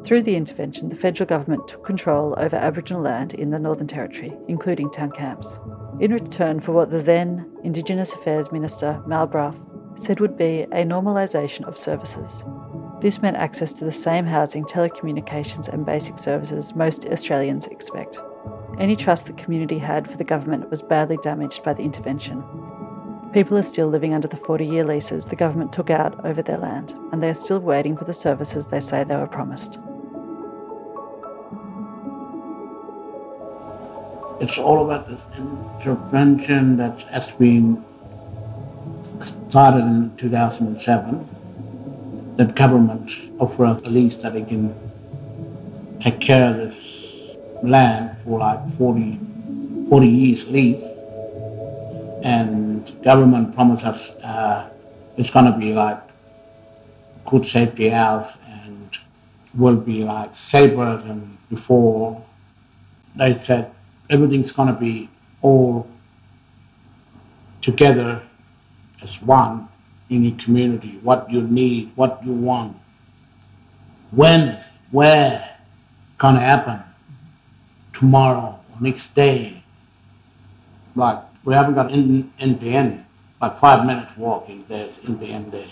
Through 0.03 0.21
the 0.23 0.35
intervention, 0.35 0.89
the 0.89 0.95
federal 0.95 1.25
government 1.25 1.67
took 1.67 1.83
control 1.83 2.35
over 2.37 2.55
Aboriginal 2.55 3.01
land 3.01 3.33
in 3.33 3.49
the 3.49 3.57
Northern 3.57 3.87
Territory, 3.87 4.37
including 4.47 4.91
town 4.91 5.11
camps, 5.11 5.59
in 6.03 6.11
return 6.11 6.59
for 6.59 6.73
what 6.73 6.89
the 6.89 7.01
then 7.01 7.49
Indigenous 7.63 8.11
Affairs 8.11 8.51
Minister, 8.51 9.01
Mal 9.07 9.25
Brough, 9.25 9.55
said 9.95 10.19
would 10.19 10.35
be 10.35 10.63
a 10.63 10.83
normalisation 10.83 11.63
of 11.65 11.77
services. 11.77 12.43
This 12.99 13.21
meant 13.21 13.37
access 13.37 13.71
to 13.73 13.85
the 13.85 13.93
same 13.93 14.25
housing, 14.25 14.65
telecommunications, 14.65 15.69
and 15.69 15.85
basic 15.85 16.19
services 16.19 16.75
most 16.75 17.05
Australians 17.05 17.67
expect. 17.67 18.19
Any 18.77 18.97
trust 18.97 19.27
the 19.27 19.33
community 19.33 19.77
had 19.77 20.11
for 20.11 20.17
the 20.17 20.25
government 20.25 20.69
was 20.69 20.81
badly 20.81 21.15
damaged 21.23 21.63
by 21.63 21.73
the 21.73 21.83
intervention. 21.83 22.43
People 23.31 23.57
are 23.57 23.63
still 23.63 23.87
living 23.87 24.13
under 24.13 24.27
the 24.27 24.35
40 24.35 24.65
year 24.65 24.83
leases 24.83 25.27
the 25.27 25.37
government 25.37 25.71
took 25.71 25.89
out 25.89 26.25
over 26.25 26.41
their 26.41 26.57
land, 26.57 26.93
and 27.13 27.23
they 27.23 27.29
are 27.29 27.33
still 27.33 27.59
waiting 27.59 27.95
for 27.95 28.03
the 28.03 28.13
services 28.13 28.67
they 28.67 28.81
say 28.81 29.05
they 29.05 29.15
were 29.15 29.25
promised. 29.25 29.79
It's 34.43 34.57
all 34.57 34.83
about 34.83 35.07
this 35.07 35.21
intervention 35.37 36.75
that 36.75 36.99
has 37.03 37.31
been 37.31 37.81
started 39.47 39.79
in 39.79 40.17
2007. 40.17 42.35
That 42.35 42.53
government 42.53 43.09
offer 43.39 43.63
us 43.63 43.79
a 43.85 43.89
lease 43.89 44.17
that 44.17 44.33
they 44.33 44.41
can 44.41 44.75
take 46.01 46.19
care 46.19 46.49
of 46.49 46.57
this 46.57 46.75
land 47.63 48.17
for 48.25 48.39
like 48.39 48.59
40, 48.77 49.17
40 49.87 50.07
years 50.09 50.45
lease. 50.49 50.83
And 52.25 53.01
government 53.01 53.55
promised 53.55 53.85
us 53.85 54.09
uh, 54.25 54.69
it's 55.15 55.29
going 55.29 55.45
to 55.45 55.57
be 55.57 55.71
like 55.71 56.01
good 57.25 57.45
safety 57.45 57.87
house 57.87 58.35
and 58.45 58.89
will 59.53 59.77
be 59.77 60.03
like 60.03 60.35
safer 60.35 61.01
than 61.01 61.37
before. 61.49 62.21
They 63.15 63.35
said 63.35 63.73
everything's 64.13 64.51
going 64.51 64.67
to 64.67 64.79
be 64.79 65.09
all 65.41 65.87
together 67.61 68.21
as 69.01 69.21
one 69.21 69.67
in 70.09 70.23
your 70.23 70.37
community, 70.37 70.99
what 71.01 71.29
you 71.31 71.41
need, 71.41 71.91
what 71.95 72.23
you 72.23 72.31
want, 72.31 72.77
when, 74.11 74.63
where, 74.91 75.57
to 76.19 76.39
happen, 76.39 76.79
tomorrow, 77.91 78.59
or 78.71 78.81
next 78.81 79.13
day. 79.15 79.63
Like, 80.95 81.19
we 81.43 81.53
haven't 81.53 81.73
got 81.73 81.91
N- 81.91 82.31
NBN, 82.39 83.03
like 83.41 83.59
five 83.59 83.85
minutes 83.85 84.15
walking, 84.15 84.63
there's 84.69 84.99
NBN 84.99 85.51
there. 85.51 85.71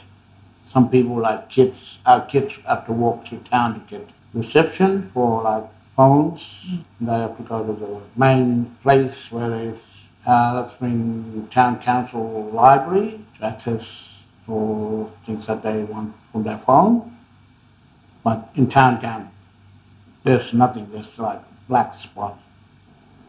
Some 0.73 0.89
people, 0.89 1.21
like 1.21 1.49
kids, 1.49 1.99
our 2.05 2.25
kids 2.25 2.55
have 2.65 2.85
to 2.87 2.91
walk 2.91 3.25
to 3.25 3.37
town 3.37 3.75
to 3.75 3.79
get 3.89 4.09
reception 4.33 5.11
for 5.13 5.43
like 5.43 5.65
phones. 5.95 6.65
They 6.99 7.11
have 7.11 7.37
to 7.37 7.43
go 7.43 7.65
to 7.65 7.73
the 7.73 8.01
main 8.15 8.75
place 8.81 9.31
where 9.31 9.49
there's 9.49 9.79
uh, 10.25 10.61
that's 10.61 10.75
been 10.79 11.47
town 11.49 11.81
council 11.81 12.51
library 12.53 13.21
to 13.37 13.45
access 13.45 14.09
for 14.45 15.11
things 15.25 15.47
that 15.47 15.63
they 15.63 15.83
want 15.83 16.13
from 16.31 16.43
their 16.43 16.59
phone. 16.59 17.17
But 18.23 18.49
in 18.55 18.69
town 18.69 19.01
camp, 19.01 19.31
there's 20.23 20.53
nothing. 20.53 20.91
There's 20.91 21.17
like 21.17 21.41
black 21.67 21.95
spot. 21.95 22.37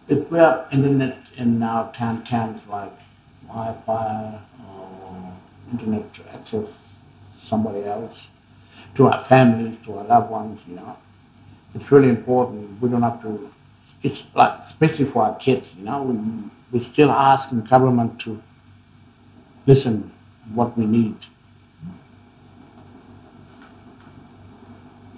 If 0.08 0.30
we 0.30 0.38
have 0.38 0.66
internet 0.70 1.16
in 1.36 1.62
our 1.62 1.90
town 1.92 2.24
camps, 2.24 2.62
like 2.68 2.92
Wi-Fi 3.46 4.38
or 4.68 5.32
internet 5.70 6.12
to 6.14 6.34
access 6.34 6.68
somebody 7.38 7.84
else, 7.84 8.26
to 8.96 9.06
our 9.06 9.24
families, 9.24 9.76
to 9.84 9.98
our 9.98 10.04
loved 10.04 10.30
ones, 10.30 10.60
you 10.68 10.76
know, 10.76 10.96
it's 11.74 11.90
really 11.90 12.08
important. 12.08 12.80
We 12.80 12.88
don't 12.88 13.02
have 13.02 13.22
to. 13.22 13.50
It's 14.02 14.24
like 14.34 14.60
especially 14.60 15.04
for 15.06 15.22
our 15.24 15.34
kids, 15.36 15.68
you 15.78 15.84
know, 15.84 16.02
we, 16.02 16.50
we're 16.72 16.84
still 16.84 17.10
asking 17.10 17.62
government 17.62 18.20
to 18.20 18.42
listen 19.66 20.10
what 20.54 20.76
we 20.76 20.86
need. 20.86 21.16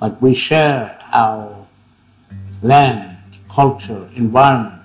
Like 0.01 0.21
we 0.21 0.35
share 0.35 0.99
our 1.13 1.67
land, 2.63 3.17
culture, 3.51 4.09
environment, 4.15 4.83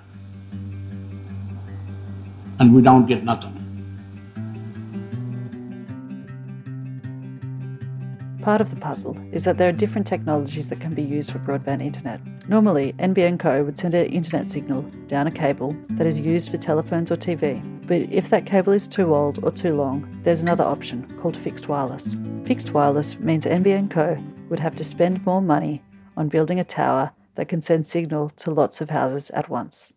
and 2.59 2.73
we 2.73 2.81
don't 2.81 3.05
get 3.05 3.23
nothing. 3.23 3.58
Part 8.49 8.61
of 8.61 8.71
the 8.71 8.81
puzzle 8.81 9.15
is 9.31 9.43
that 9.43 9.59
there 9.59 9.69
are 9.69 9.83
different 9.83 10.07
technologies 10.07 10.69
that 10.69 10.79
can 10.79 10.95
be 10.95 11.03
used 11.03 11.31
for 11.31 11.37
broadband 11.37 11.83
internet. 11.83 12.19
Normally, 12.49 12.93
NBN 12.93 13.39
Co 13.39 13.63
would 13.63 13.77
send 13.77 13.93
an 13.93 14.07
internet 14.07 14.49
signal 14.49 14.81
down 15.05 15.27
a 15.27 15.31
cable 15.31 15.75
that 15.91 16.07
is 16.07 16.19
used 16.19 16.49
for 16.49 16.57
telephones 16.57 17.11
or 17.11 17.15
TV. 17.15 17.61
But 17.85 18.11
if 18.11 18.31
that 18.31 18.47
cable 18.47 18.73
is 18.73 18.87
too 18.87 19.13
old 19.13 19.43
or 19.43 19.51
too 19.51 19.75
long, 19.75 20.19
there's 20.23 20.41
another 20.41 20.63
option 20.63 21.15
called 21.21 21.37
fixed 21.37 21.67
wireless. 21.67 22.17
Fixed 22.43 22.73
wireless 22.73 23.19
means 23.19 23.45
NBN 23.45 23.91
Co 23.91 24.17
would 24.49 24.59
have 24.59 24.75
to 24.77 24.83
spend 24.83 25.23
more 25.27 25.43
money 25.43 25.83
on 26.17 26.27
building 26.27 26.59
a 26.59 26.63
tower 26.63 27.11
that 27.35 27.49
can 27.49 27.61
send 27.61 27.85
signal 27.85 28.31
to 28.31 28.49
lots 28.49 28.81
of 28.81 28.89
houses 28.89 29.29
at 29.29 29.49
once. 29.49 29.93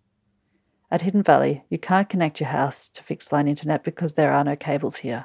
At 0.91 1.01
Hidden 1.01 1.23
Valley, 1.23 1.65
you 1.71 1.79
can't 1.79 2.11
connect 2.11 2.39
your 2.39 2.51
house 2.51 2.91
to 2.91 3.03
fixed 3.03 3.33
line 3.33 3.49
internet 3.49 3.83
because 3.83 4.13
there 4.13 4.31
are 4.31 4.45
no 4.45 4.57
cables 4.57 4.97
here. 4.97 5.25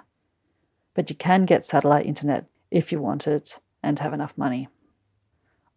But 0.94 1.10
you 1.10 1.16
can 1.18 1.44
get 1.44 1.66
satellite 1.66 2.06
internet 2.06 2.46
if 2.72 2.92
you 2.92 3.00
want 3.00 3.28
it 3.28 3.60
and 3.82 4.00
have 4.00 4.14
enough 4.14 4.38
money. 4.38 4.68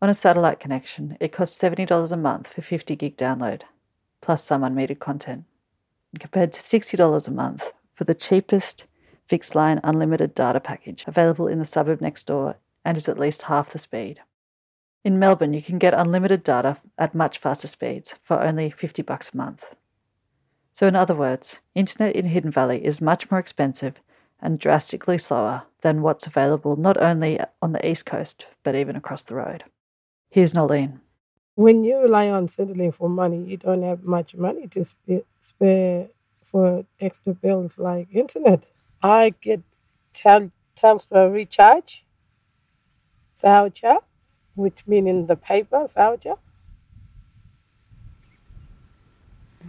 On 0.02 0.08
a 0.08 0.14
satellite 0.14 0.60
connection, 0.60 1.16
it 1.20 1.32
costs 1.32 1.60
$70 1.60 2.10
a 2.10 2.16
month 2.16 2.48
for 2.48 2.62
50 2.62 2.96
gig 2.96 3.16
download, 3.16 3.62
plus 4.20 4.42
some 4.42 4.62
unmetered 4.62 4.98
content 4.98 5.44
compared 6.18 6.52
to 6.52 6.60
$60 6.60 7.28
a 7.28 7.30
month 7.30 7.72
for 7.94 8.04
the 8.04 8.14
cheapest 8.14 8.86
fixed 9.28 9.54
line 9.54 9.80
unlimited 9.84 10.34
data 10.34 10.58
package 10.58 11.04
available 11.06 11.46
in 11.46 11.60
the 11.60 11.66
suburb 11.66 12.00
next 12.00 12.24
door 12.24 12.56
and 12.84 12.96
is 12.96 13.08
at 13.08 13.18
least 13.18 13.42
half 13.42 13.70
the 13.70 13.78
speed. 13.78 14.20
In 15.04 15.18
Melbourne, 15.18 15.54
you 15.54 15.62
can 15.62 15.78
get 15.78 15.94
unlimited 15.94 16.42
data 16.42 16.78
at 16.98 17.14
much 17.14 17.38
faster 17.38 17.68
speeds 17.68 18.16
for 18.22 18.42
only 18.42 18.70
50 18.70 19.02
bucks 19.02 19.30
a 19.32 19.36
month. 19.36 19.76
So 20.72 20.86
in 20.86 20.96
other 20.96 21.14
words, 21.14 21.60
internet 21.74 22.16
in 22.16 22.26
Hidden 22.26 22.50
Valley 22.50 22.84
is 22.84 23.00
much 23.00 23.30
more 23.30 23.38
expensive 23.38 23.94
and 24.40 24.58
drastically 24.58 25.18
slower 25.18 25.62
than 25.82 26.02
what's 26.02 26.26
available 26.26 26.76
not 26.76 26.96
only 27.00 27.40
on 27.62 27.72
the 27.72 27.86
east 27.88 28.06
coast 28.06 28.46
but 28.62 28.74
even 28.74 28.96
across 28.96 29.22
the 29.22 29.34
road. 29.34 29.64
Here's 30.30 30.54
Noeleen. 30.54 31.00
When 31.54 31.84
you 31.84 31.98
rely 31.98 32.28
on 32.30 32.46
Centrelink 32.48 32.94
for 32.94 33.08
money, 33.08 33.44
you 33.44 33.56
don't 33.56 33.82
have 33.82 34.02
much 34.04 34.34
money 34.34 34.66
to 34.68 34.84
sp- 34.84 35.28
spare 35.40 36.08
for 36.42 36.84
extra 37.00 37.34
bills 37.34 37.78
like 37.78 38.08
internet. 38.14 38.70
I 39.02 39.34
get 39.40 39.60
tel- 40.14 40.52
Telstra 40.76 41.32
recharge 41.32 42.04
voucher, 43.40 43.96
which 44.54 44.86
means 44.86 45.28
the 45.28 45.36
paper 45.36 45.86
voucher. 45.86 46.34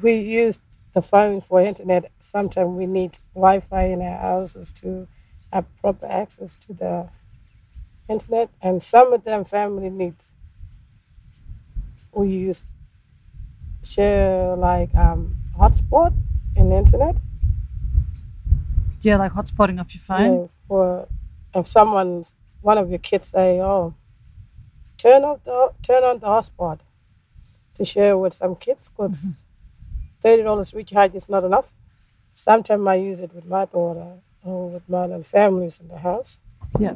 We 0.01 0.13
use 0.15 0.59
the 0.93 1.01
phone 1.01 1.41
for 1.41 1.61
internet. 1.61 2.11
Sometimes 2.19 2.75
we 2.77 2.85
need 2.85 3.19
Wi-Fi 3.33 3.83
in 3.85 4.01
our 4.01 4.17
houses 4.17 4.71
to 4.81 5.07
have 5.51 5.65
proper 5.81 6.05
access 6.05 6.55
to 6.55 6.73
the 6.73 7.09
internet, 8.07 8.49
and 8.61 8.81
some 8.81 9.13
of 9.13 9.23
them 9.23 9.43
family 9.43 9.89
needs 9.89 10.31
we 12.13 12.27
use 12.29 12.63
share 13.83 14.55
like 14.55 14.93
um, 14.95 15.37
hotspot 15.57 16.13
and 16.55 16.73
internet. 16.73 17.15
Yeah, 19.01 19.17
like 19.17 19.33
hotspotting 19.33 19.79
off 19.79 19.93
your 19.93 20.01
phone. 20.01 20.41
Yeah, 20.41 20.47
for 20.67 21.07
if 21.55 21.67
someone, 21.67 22.25
one 22.61 22.77
of 22.77 22.89
your 22.89 22.99
kids 22.99 23.27
say, 23.29 23.59
"Oh, 23.59 23.95
turn 24.97 25.23
off 25.23 25.43
the 25.43 25.71
turn 25.81 26.03
on 26.03 26.19
the 26.19 26.27
hotspot," 26.27 26.79
to 27.75 27.85
share 27.85 28.17
with 28.17 28.33
some 28.33 28.55
kids, 28.55 28.89
because 28.89 29.17
mm-hmm. 29.17 29.31
thirty 30.21 30.43
dollars 30.43 30.73
recharge 30.73 31.15
is 31.15 31.29
not 31.29 31.43
enough. 31.43 31.73
Sometimes 32.35 32.87
I 32.87 32.95
use 32.95 33.19
it 33.19 33.33
with 33.33 33.45
my 33.45 33.65
daughter 33.65 34.19
or 34.43 34.69
with 34.69 34.89
my 34.89 35.05
little 35.05 35.23
families 35.23 35.79
in 35.79 35.87
the 35.87 35.99
house. 35.99 36.37
Yeah. 36.79 36.95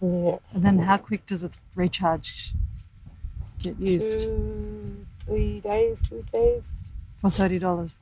Yeah. 0.00 0.38
And 0.52 0.64
then, 0.64 0.78
how 0.78 0.96
quick 0.96 1.26
does 1.26 1.42
it 1.42 1.58
recharge? 1.74 2.54
get 3.62 3.78
used? 3.78 4.20
Two, 4.20 5.06
three 5.24 5.60
days, 5.60 5.98
two 6.08 6.24
days. 6.32 6.62
For 7.20 7.28
$30. 7.28 7.98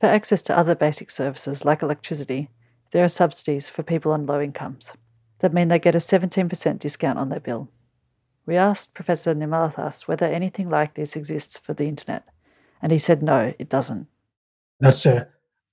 For 0.00 0.06
access 0.06 0.42
to 0.42 0.56
other 0.56 0.74
basic 0.74 1.10
services 1.10 1.64
like 1.64 1.82
electricity, 1.82 2.48
there 2.90 3.04
are 3.04 3.08
subsidies 3.08 3.68
for 3.68 3.82
people 3.82 4.12
on 4.12 4.26
low 4.26 4.40
incomes 4.40 4.92
that 5.38 5.54
mean 5.54 5.68
they 5.68 5.78
get 5.78 5.94
a 5.94 5.98
17% 5.98 6.78
discount 6.78 7.18
on 7.18 7.28
their 7.28 7.40
bill. 7.40 7.68
We 8.44 8.56
asked 8.56 8.94
Professor 8.94 9.34
Nirmalathas 9.34 10.06
whether 10.06 10.26
anything 10.26 10.68
like 10.68 10.94
this 10.94 11.16
exists 11.16 11.56
for 11.56 11.72
the 11.74 11.86
internet, 11.86 12.24
and 12.82 12.92
he 12.92 12.98
said 12.98 13.22
no, 13.22 13.54
it 13.58 13.68
doesn't. 13.68 14.08
That's 14.82 15.06
a, 15.06 15.28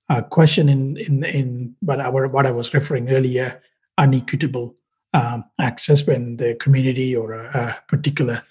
a 0.07 0.21
question 0.21 0.69
in, 0.69 0.95
in, 0.97 1.23
in 1.23 1.75
what, 1.81 1.99
I, 1.99 2.09
what 2.09 2.45
I 2.45 2.51
was 2.51 2.73
referring 2.73 3.09
earlier 3.09 3.61
unequitable 3.97 4.75
um, 5.13 5.43
access 5.59 6.05
when 6.05 6.37
the 6.37 6.55
community 6.55 7.15
or 7.15 7.33
a, 7.33 7.47
a 7.47 7.77
particular 7.87 8.43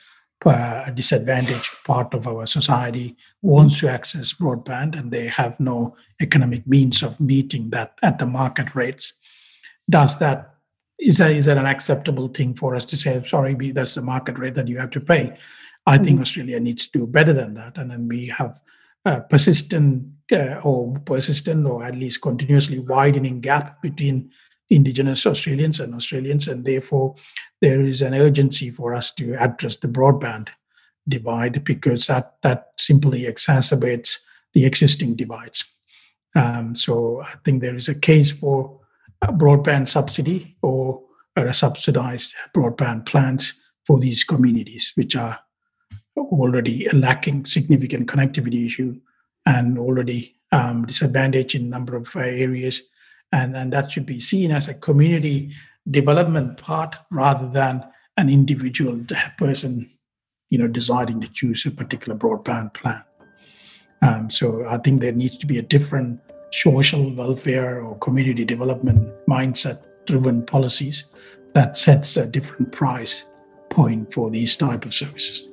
uh, 0.44 0.90
disadvantaged 0.90 1.71
part 1.85 2.12
of 2.12 2.27
our 2.27 2.44
society 2.47 3.16
wants 3.42 3.81
to 3.81 3.88
access 3.88 4.33
broadband 4.33 4.99
and 4.99 5.11
they 5.11 5.29
have 5.29 5.59
no 5.59 5.97
economic 6.21 6.66
means 6.66 7.03
of 7.03 7.18
meeting 7.21 7.71
that 7.71 7.99
at 8.03 8.18
the 8.18 8.27
market 8.27 8.75
rates. 8.75 9.12
Does 9.88 10.18
that 10.18 10.55
is 10.99 11.18
that 11.18 11.31
is 11.31 11.44
that 11.44 11.59
an 11.59 11.66
acceptable 11.66 12.27
thing 12.27 12.55
for 12.55 12.75
us 12.75 12.85
to 12.87 12.97
say? 12.97 13.23
Sorry, 13.25 13.55
that's 13.71 13.94
the 13.94 14.03
market 14.03 14.37
rate 14.38 14.55
that 14.57 14.66
you 14.66 14.79
have 14.79 14.90
to 14.90 15.01
pay. 15.01 15.38
I 15.87 15.99
think 15.99 16.21
Australia 16.21 16.59
needs 16.59 16.87
to 16.87 16.99
do 16.99 17.07
better 17.07 17.33
than 17.33 17.55
that, 17.55 17.79
and 17.79 17.90
then 17.90 18.09
we 18.09 18.27
have 18.27 18.59
persistent 19.29 20.07
uh, 20.33 20.61
or 20.62 20.99
persistent 21.01 21.66
or 21.66 21.85
at 21.85 21.97
least 21.97 22.23
continuously 22.23 22.79
widening 22.79 23.40
gap 23.40 23.81
between 23.83 24.31
Indigenous 24.71 25.27
Australians 25.27 25.81
and 25.81 25.94
Australians, 25.94 26.47
and 26.47 26.64
therefore 26.64 27.14
there 27.62 27.81
is 27.81 28.03
an 28.03 28.14
urgency 28.14 28.71
for 28.71 28.94
us 28.94 29.12
to 29.14 29.35
address 29.35 29.77
the 29.77 29.88
broadband 29.88 30.49
divide 31.09 31.64
because 31.64 32.07
that 32.07 32.35
that 32.42 32.68
simply 32.77 33.23
exacerbates 33.23 34.18
the 34.53 34.66
existing 34.66 35.16
divides. 35.16 35.64
Um, 36.35 36.77
so 36.77 37.23
I 37.23 37.35
think 37.44 37.62
there 37.62 37.77
is 37.77 37.88
a 37.88 37.94
case 37.94 38.33
for 38.33 38.81
a 39.23 39.33
broadband 39.33 39.88
subsidy 39.88 40.57
or 40.62 41.03
a 41.37 41.55
subsidized 41.55 42.35
broadband 42.55 43.07
plans 43.07 43.61
for 43.87 43.99
these 43.99 44.25
communities, 44.25 44.92
which 44.94 45.16
are 45.16 45.38
already 46.19 46.89
lacking 46.93 47.47
significant 47.47 48.09
connectivity 48.09 48.67
issue 48.67 49.01
and 49.47 49.79
already 49.79 50.37
um, 50.53 50.87
disadvantaged 50.87 51.55
in 51.55 51.63
a 51.63 51.69
number 51.69 51.97
of 51.97 52.15
uh, 52.15 52.21
areas. 52.21 52.83
And, 53.33 53.57
and 53.57 53.73
that 53.73 53.91
should 53.91 54.07
be 54.07 54.21
seen 54.21 54.51
as 54.51 54.69
a 54.69 54.75
community 54.75 55.53
development 55.91 56.59
part 56.59 56.97
rather 57.11 57.49
than 57.49 57.85
an 58.17 58.29
individual 58.29 59.01
person 59.39 59.91
you 60.51 60.59
know 60.59 60.69
deciding 60.69 61.21
to 61.21 61.29
choose 61.29 61.65
a 61.67 61.71
particular 61.71 62.17
broadband 62.17 62.75
plan. 62.75 63.03
Um, 64.01 64.31
so 64.31 64.65
i 64.69 64.79
think 64.79 65.01
there 65.01 65.13
needs 65.13 65.39
to 65.39 65.47
be 65.47 65.59
a 65.59 65.63
different 65.63 66.21
social 66.53 67.13
welfare 67.15 67.83
or 67.83 67.99
community 67.99 68.45
development 68.45 69.13
mindset 69.29 69.83
driven 70.07 70.45
policies 70.47 71.05
that 71.55 71.77
sets 71.77 72.17
a 72.17 72.27
different 72.27 72.71
price 72.73 73.25
point 73.71 74.15
for 74.15 74.31
these 74.31 74.57
type 74.57 74.85
of 74.85 74.95
services 74.95 75.48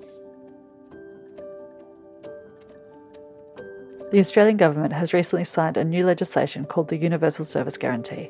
The 4.11 4.19
Australian 4.19 4.57
Government 4.57 4.93
has 4.93 5.13
recently 5.13 5.45
signed 5.45 5.77
a 5.77 5.83
new 5.83 6.05
legislation 6.05 6.65
called 6.65 6.89
the 6.89 6.97
Universal 6.97 7.45
Service 7.45 7.75
Guarantee, 7.75 8.29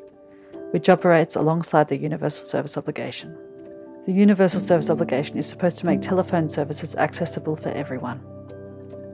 which 0.72 0.88
operates 0.88 1.36
alongside 1.36 1.90
the 1.90 1.98
Universal 1.98 2.46
Service 2.46 2.78
Obligation. 2.78 3.38
The 4.06 4.14
Universal 4.14 4.62
Service 4.62 4.90
Obligation 4.90 5.38
is 5.38 5.46
supposed 5.46 5.78
to 5.80 5.86
make 5.86 6.02
telephone 6.02 6.48
services 6.48 6.96
accessible 6.96 7.58
for 7.58 7.70
everyone. 7.70 8.22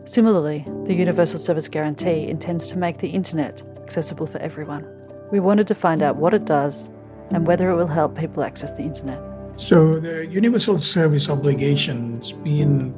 Similarly, 0.06 0.64
the 0.86 0.94
Universal 0.94 1.40
Service 1.40 1.68
Guarantee 1.68 2.28
intends 2.28 2.68
to 2.68 2.78
make 2.78 3.00
the 3.00 3.10
internet 3.10 3.64
accessible 3.82 4.28
for 4.28 4.38
everyone. 4.38 4.86
We 5.32 5.40
wanted 5.40 5.68
to 5.68 5.76
find 5.76 6.04
out 6.04 6.18
what 6.18 6.36
it 6.36 6.46
does 6.46 6.88
and 7.32 7.48
whether 7.48 7.72
it 7.72 7.76
will 7.76 7.88
help 7.88 8.16
people 8.16 8.44
access 8.44 8.72
the 8.72 8.84
internet. 8.84 9.20
So 9.60 10.00
the 10.00 10.28
Universal 10.28 10.78
Service 10.80 11.28
Obligation's 11.28 12.34
been 12.34 12.94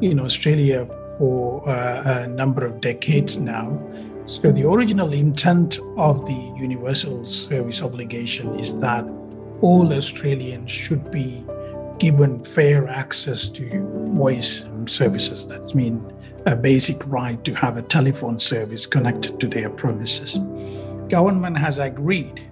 in 0.00 0.20
Australia 0.20 0.88
for 1.18 1.68
uh, 1.68 2.22
a 2.22 2.28
number 2.28 2.64
of 2.64 2.80
decades 2.80 3.38
now. 3.38 3.78
So, 4.24 4.52
the 4.52 4.68
original 4.68 5.12
intent 5.12 5.78
of 5.96 6.26
the 6.26 6.52
universal 6.56 7.24
service 7.24 7.82
obligation 7.82 8.58
is 8.58 8.78
that 8.80 9.04
all 9.60 9.92
Australians 9.92 10.70
should 10.70 11.10
be 11.10 11.44
given 11.98 12.44
fair 12.44 12.86
access 12.88 13.48
to 13.48 13.68
voice 14.14 14.66
services. 14.86 15.46
That 15.48 15.74
means 15.74 16.12
a 16.46 16.54
basic 16.54 17.04
right 17.06 17.42
to 17.44 17.54
have 17.54 17.76
a 17.76 17.82
telephone 17.82 18.38
service 18.38 18.86
connected 18.86 19.40
to 19.40 19.48
their 19.48 19.68
premises. 19.70 20.38
Government 21.08 21.58
has 21.58 21.78
agreed 21.78 22.48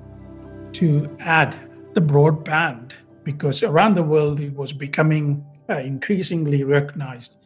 to 0.72 1.14
add 1.20 1.55
the 1.94 2.00
broadband 2.00 2.92
because 3.22 3.62
around 3.62 3.94
the 3.94 4.02
world 4.02 4.40
it 4.40 4.55
was 4.55 4.72
becoming 4.72 5.44
uh, 5.68 5.79
increasingly 5.79 6.64
recognized 6.64 7.38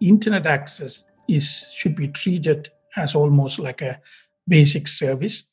internet 0.00 0.46
access 0.46 1.04
is 1.28 1.66
should 1.74 1.94
be 1.94 2.08
treated 2.08 2.70
as 2.96 3.14
almost 3.14 3.58
like 3.58 3.82
a 3.82 4.00
basic 4.46 4.88
service. 4.88 5.44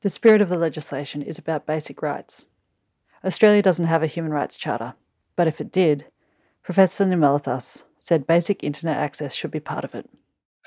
The 0.00 0.10
spirit 0.10 0.40
of 0.40 0.48
the 0.48 0.58
legislation 0.58 1.22
is 1.22 1.38
about 1.38 1.66
basic 1.66 2.02
rights. 2.02 2.46
Australia 3.24 3.62
doesn't 3.62 3.86
have 3.86 4.02
a 4.02 4.08
human 4.08 4.32
rights 4.32 4.56
charter, 4.56 4.94
but 5.36 5.46
if 5.46 5.60
it 5.60 5.70
did, 5.70 6.06
Professor 6.62 7.04
Nirmalathas 7.04 7.82
said 7.98 8.26
basic 8.26 8.64
internet 8.64 8.96
access 8.96 9.34
should 9.34 9.50
be 9.50 9.60
part 9.60 9.84
of 9.84 9.94
it. 9.94 10.08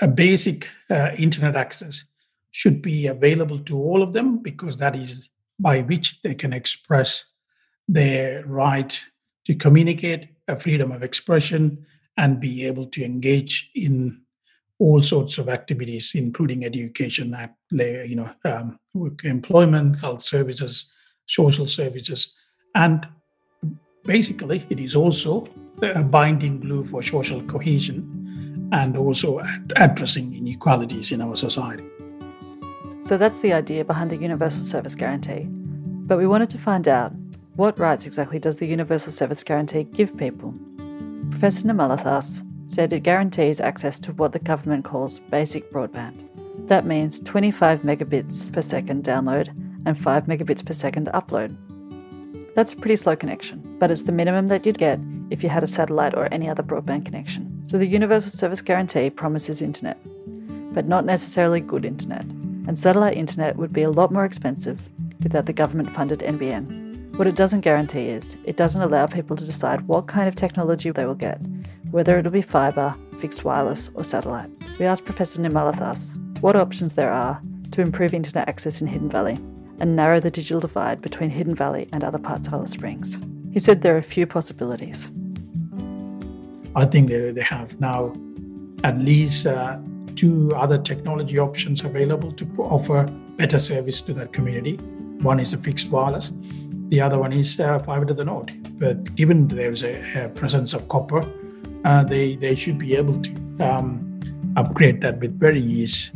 A 0.02 0.08
basic 0.08 0.70
uh, 0.90 1.12
internet 1.18 1.56
access 1.56 2.06
should 2.52 2.82
be 2.82 3.08
available 3.08 3.60
to 3.60 3.78
all 3.78 4.02
of 4.02 4.14
them 4.14 4.42
because 4.42 4.78
that 4.78 4.96
is 4.96 5.30
by 5.60 5.82
which 5.82 6.22
they 6.22 6.36
can 6.36 6.54
express 6.54 7.26
their 7.88 8.46
right 8.46 9.02
to 9.46 9.56
communicate, 9.56 10.30
a 10.48 10.60
freedom 10.60 10.92
of 10.92 11.04
expression, 11.04 11.86
and 12.18 12.40
be 12.40 12.66
able 12.66 12.86
to 12.88 13.04
engage 13.04 13.70
in 13.76 14.22
all 14.80 15.02
sorts 15.02 15.38
of 15.38 15.50
activities, 15.50 16.12
including 16.16 16.66
education, 16.66 17.36
you 17.72 18.16
know, 18.16 18.32
um, 18.44 18.80
employment, 19.24 20.00
health 20.00 20.24
services, 20.24 20.92
social 21.26 21.68
services, 21.68 22.34
and 22.76 23.08
basically, 24.04 24.66
it 24.70 24.80
is 24.80 24.96
also 24.96 25.48
a 25.82 26.04
binding 26.04 26.60
glue 26.60 26.86
for 26.86 27.02
social 27.02 27.42
cohesion 27.44 28.70
and 28.72 28.98
also 28.98 29.42
addressing 29.76 30.36
inequalities 30.36 31.12
in 31.12 31.22
our 31.22 31.36
society. 31.36 31.86
So 33.00 33.18
that's 33.18 33.40
the 33.40 33.54
idea 33.54 33.86
behind 33.86 34.10
the 34.10 34.18
Universal 34.18 34.64
Service 34.64 34.96
Guarantee. 34.96 35.48
But 35.48 36.18
we 36.18 36.28
wanted 36.28 36.50
to 36.52 36.58
find 36.58 36.88
out 36.88 37.14
what 37.56 37.80
rights 37.80 38.06
exactly 38.06 38.40
does 38.40 38.58
the 38.58 38.66
Universal 38.66 39.14
Service 39.14 39.44
Guarantee 39.44 39.84
give 39.84 40.18
people? 40.18 40.54
Professor 41.32 41.68
Nirmalathas 41.68 42.44
said 42.68 42.94
it 42.94 43.04
guarantees 43.04 43.60
access 43.60 44.00
to 44.00 44.14
what 44.14 44.32
the 44.32 44.40
government 44.40 44.86
calls 44.86 45.20
basic 45.20 45.72
broadband. 45.72 46.28
That 46.68 46.86
means 46.86 47.20
25 47.20 47.82
megabits 47.82 48.52
per 48.52 48.62
second 48.62 49.04
download 49.04 49.50
and 49.86 49.98
5 49.98 50.26
megabits 50.26 50.66
per 50.66 50.74
second 50.74 51.10
upload. 51.14 51.56
That's 52.56 52.74
a 52.74 52.78
pretty 52.78 52.96
slow 52.96 53.16
connection, 53.16 53.78
but 53.80 53.92
it's 53.92 54.04
the 54.04 54.12
minimum 54.12 54.48
that 54.48 54.66
you'd 54.66 54.78
get 54.78 55.00
if 55.30 55.44
you 55.44 55.50
had 55.50 55.64
a 55.64 55.68
satellite 55.68 56.16
or 56.16 56.34
any 56.34 56.50
other 56.50 56.64
broadband 56.64 57.06
connection. 57.06 57.62
So 57.66 57.78
the 57.78 57.86
Universal 57.86 58.32
Service 58.32 58.62
Guarantee 58.62 59.10
promises 59.10 59.62
internet, 59.62 59.98
but 60.74 60.88
not 60.88 61.06
necessarily 61.06 61.60
good 61.60 61.86
internet. 61.86 62.24
And 62.68 62.80
satellite 62.80 63.18
internet 63.18 63.58
would 63.58 63.74
be 63.74 63.84
a 63.84 63.92
lot 63.92 64.12
more 64.12 64.26
expensive 64.26 64.82
without 65.22 65.46
the 65.46 65.54
government 65.54 65.90
funded 65.92 66.20
NBN. 66.20 66.85
What 67.16 67.28
it 67.28 67.36
doesn't 67.38 67.62
guarantee 67.62 68.10
is 68.10 68.36
it 68.44 68.58
doesn't 68.58 68.82
allow 68.82 69.08
people 69.08 69.38
to 69.38 69.46
decide 69.46 69.88
what 69.88 70.06
kind 70.06 70.28
of 70.28 70.36
technology 70.36 70.92
they 70.92 71.06
will 71.06 71.16
get, 71.16 71.40
whether 71.92 72.20
it'll 72.20 72.30
be 72.30 72.42
fibre, 72.42 72.94
fixed 73.20 73.46
wireless, 73.46 73.90
or 73.94 74.04
satellite. 74.04 74.50
We 74.80 74.86
asked 74.86 75.06
Professor 75.06 75.42
Nirmalathas 75.42 76.10
what 76.42 76.58
options 76.58 76.96
there 76.96 77.14
are 77.14 77.42
to 77.72 77.82
improve 77.82 78.14
internet 78.14 78.50
access 78.50 78.82
in 78.82 78.88
Hidden 78.88 79.10
Valley 79.10 79.40
and 79.80 79.96
narrow 79.96 80.20
the 80.20 80.30
digital 80.30 80.60
divide 80.60 81.02
between 81.02 81.30
Hidden 81.30 81.56
Valley 81.56 81.88
and 81.94 82.04
other 82.04 82.18
parts 82.18 82.48
of 82.48 82.54
Alice 82.54 82.72
Springs. 82.72 83.18
He 83.54 83.60
said 83.60 83.82
there 83.82 83.96
are 83.96 84.00
a 84.00 84.04
few 84.04 84.28
possibilities. 84.28 85.10
I 86.76 86.84
think 86.84 87.08
they, 87.08 87.32
they 87.32 87.44
have 87.44 87.80
now 87.80 88.14
at 88.84 89.00
least 89.00 89.48
uh, 89.48 89.78
two 90.16 90.54
other 90.54 90.78
technology 90.78 91.40
options 91.40 91.82
available 91.82 92.34
to 92.34 92.46
offer 92.60 93.06
better 93.38 93.58
service 93.58 94.02
to 94.02 94.14
that 94.16 94.34
community. 94.34 94.76
One 95.22 95.40
is 95.40 95.54
a 95.54 95.58
fixed 95.58 95.90
wireless, 95.90 96.32
the 96.90 97.02
other 97.02 97.18
one 97.20 97.34
is 97.34 97.60
uh, 97.60 97.80
fiber 97.80 98.06
to 98.06 98.14
the 98.14 98.26
node. 98.26 98.52
But 98.80 99.16
given 99.16 99.48
there's 99.48 99.84
a, 99.84 100.26
a 100.26 100.30
presence 100.30 100.74
of 100.74 100.88
copper, 100.90 101.26
uh, 101.86 102.04
they, 102.04 102.36
they 102.36 102.56
should 102.56 102.78
be 102.78 102.96
able 102.96 103.22
to 103.22 103.32
um, 103.60 104.20
upgrade 104.56 105.02
that 105.02 105.20
with 105.20 105.40
very 105.40 105.62
ease. 105.62 106.12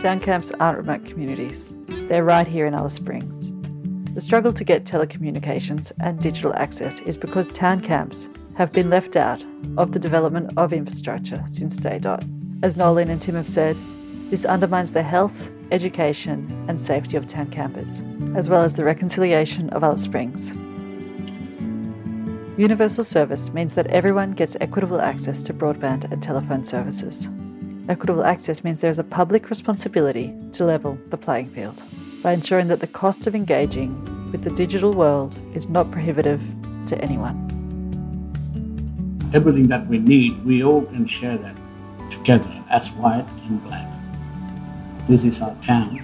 Town 0.00 0.20
camps 0.20 0.52
aren't 0.60 0.78
remote 0.78 1.04
communities. 1.04 1.72
They're 1.88 2.24
right 2.24 2.46
here 2.46 2.66
in 2.66 2.74
Alice 2.74 2.94
Springs. 2.94 3.50
The 4.14 4.20
struggle 4.20 4.52
to 4.52 4.64
get 4.64 4.84
telecommunications 4.84 5.90
and 6.00 6.20
digital 6.20 6.52
access 6.54 7.00
is 7.00 7.16
because 7.16 7.48
town 7.48 7.80
camps 7.80 8.28
have 8.54 8.72
been 8.72 8.88
left 8.90 9.16
out 9.16 9.44
of 9.76 9.92
the 9.92 9.98
development 9.98 10.52
of 10.56 10.72
infrastructure 10.72 11.42
since 11.48 11.76
day 11.76 11.98
dot. 11.98 12.22
As 12.62 12.76
Noeleen 12.76 13.10
and 13.10 13.20
Tim 13.20 13.34
have 13.34 13.48
said, 13.48 13.76
this 14.30 14.44
undermines 14.44 14.92
the 14.92 15.02
health, 15.02 15.50
education, 15.70 16.64
and 16.68 16.80
safety 16.80 17.16
of 17.16 17.26
town 17.26 17.50
campers, 17.50 18.02
as 18.36 18.48
well 18.48 18.62
as 18.62 18.74
the 18.74 18.84
reconciliation 18.84 19.70
of 19.70 19.82
Alice 19.82 20.02
Springs. 20.02 20.52
Universal 22.56 23.04
service 23.04 23.52
means 23.52 23.74
that 23.74 23.88
everyone 23.88 24.32
gets 24.32 24.56
equitable 24.60 25.00
access 25.00 25.42
to 25.42 25.52
broadband 25.52 26.10
and 26.12 26.22
telephone 26.22 26.62
services. 26.62 27.28
Equitable 27.88 28.24
access 28.24 28.62
means 28.62 28.80
there 28.80 28.90
is 28.90 28.98
a 28.98 29.04
public 29.04 29.50
responsibility 29.50 30.32
to 30.52 30.64
level 30.64 30.96
the 31.10 31.16
playing 31.16 31.50
field 31.50 31.82
by 32.22 32.32
ensuring 32.32 32.68
that 32.68 32.80
the 32.80 32.86
cost 32.86 33.26
of 33.26 33.34
engaging 33.34 33.92
with 34.30 34.42
the 34.42 34.50
digital 34.50 34.92
world 34.92 35.38
is 35.54 35.68
not 35.68 35.90
prohibitive 35.90 36.40
to 36.86 36.96
anyone. 37.00 37.40
Everything 39.34 39.66
that 39.68 39.86
we 39.88 39.98
need, 39.98 40.44
we 40.44 40.62
all 40.62 40.82
can 40.82 41.06
share 41.06 41.36
that 41.36 41.56
together 42.10 42.50
as 42.70 42.88
white 42.92 43.26
and 43.48 43.62
black. 43.64 43.93
This 45.06 45.24
is 45.24 45.42
our 45.42 45.54
town. 45.56 46.02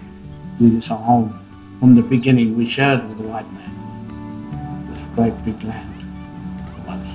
This 0.60 0.74
is 0.74 0.90
our 0.90 0.98
home. 0.98 1.32
From 1.80 1.94
the 1.94 2.02
beginning, 2.02 2.54
we 2.54 2.66
shared 2.68 3.08
with 3.08 3.16
the 3.16 3.24
white 3.24 3.50
man. 3.50 4.92
This 4.92 5.02
great 5.14 5.42
big 5.42 5.62
land 5.64 6.04
was 6.86 7.08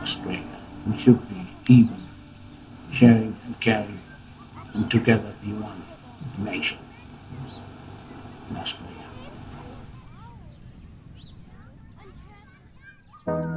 Australia. 0.00 0.44
We 0.86 0.96
should 0.96 1.18
be 1.28 1.48
even, 1.66 2.00
sharing 2.92 3.36
and 3.44 3.58
caring, 3.58 3.98
and 4.72 4.88
together 4.88 5.34
be 5.42 5.52
one 5.52 5.82
nation 6.38 6.78
in 8.48 8.56
Australia. 8.56 8.92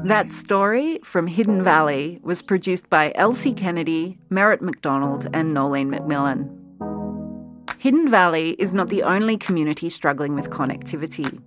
That 0.06 0.34
story 0.34 1.00
from 1.04 1.28
Hidden 1.28 1.64
Valley 1.64 2.20
was 2.24 2.42
produced 2.42 2.90
by 2.90 3.12
Else 3.14 3.46
Kennedy, 3.56 4.18
Meret 4.32 4.64
MacDonald, 4.64 5.28
and 5.34 5.54
Noeleen 5.54 5.90
McMillan. 5.90 6.65
Hidden 7.78 8.10
Valley 8.10 8.52
is 8.60 8.74
not 8.74 8.90
the 8.90 9.04
only 9.04 9.38
community 9.38 9.90
struggling 9.90 10.36
with 10.36 10.50
connectivity. 10.50 11.42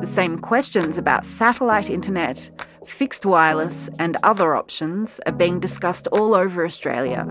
The 0.00 0.06
same 0.06 0.38
questions 0.38 0.98
about 0.98 1.24
satellite 1.24 1.88
internet, 1.88 2.50
fixed 2.84 3.24
wireless, 3.24 3.88
and 3.98 4.16
other 4.24 4.56
options 4.56 5.20
are 5.26 5.32
being 5.32 5.60
discussed 5.60 6.08
all 6.08 6.34
over 6.34 6.66
Australia, 6.66 7.26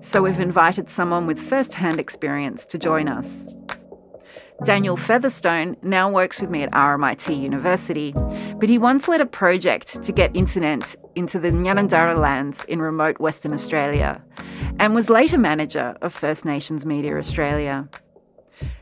so 0.00 0.22
we've 0.22 0.38
invited 0.38 0.88
someone 0.88 1.26
with 1.26 1.38
first 1.40 1.74
hand 1.74 1.98
experience 1.98 2.64
to 2.66 2.78
join 2.78 3.08
us. 3.08 3.46
Daniel 4.62 4.96
Featherstone 4.96 5.76
now 5.82 6.08
works 6.08 6.40
with 6.40 6.50
me 6.50 6.62
at 6.62 6.70
RMIT 6.70 7.36
University, 7.36 8.12
but 8.60 8.68
he 8.68 8.78
once 8.78 9.08
led 9.08 9.20
a 9.20 9.26
project 9.26 10.00
to 10.04 10.12
get 10.12 10.34
internet 10.36 10.94
into 11.16 11.38
the 11.38 11.50
Ngaanyatjarra 11.50 12.18
lands 12.18 12.64
in 12.64 12.80
remote 12.80 13.20
Western 13.20 13.52
Australia 13.52 14.22
and 14.78 14.94
was 14.94 15.08
later 15.10 15.38
manager 15.38 15.96
of 16.02 16.12
First 16.12 16.44
Nations 16.44 16.84
Media 16.84 17.16
Australia. 17.16 17.88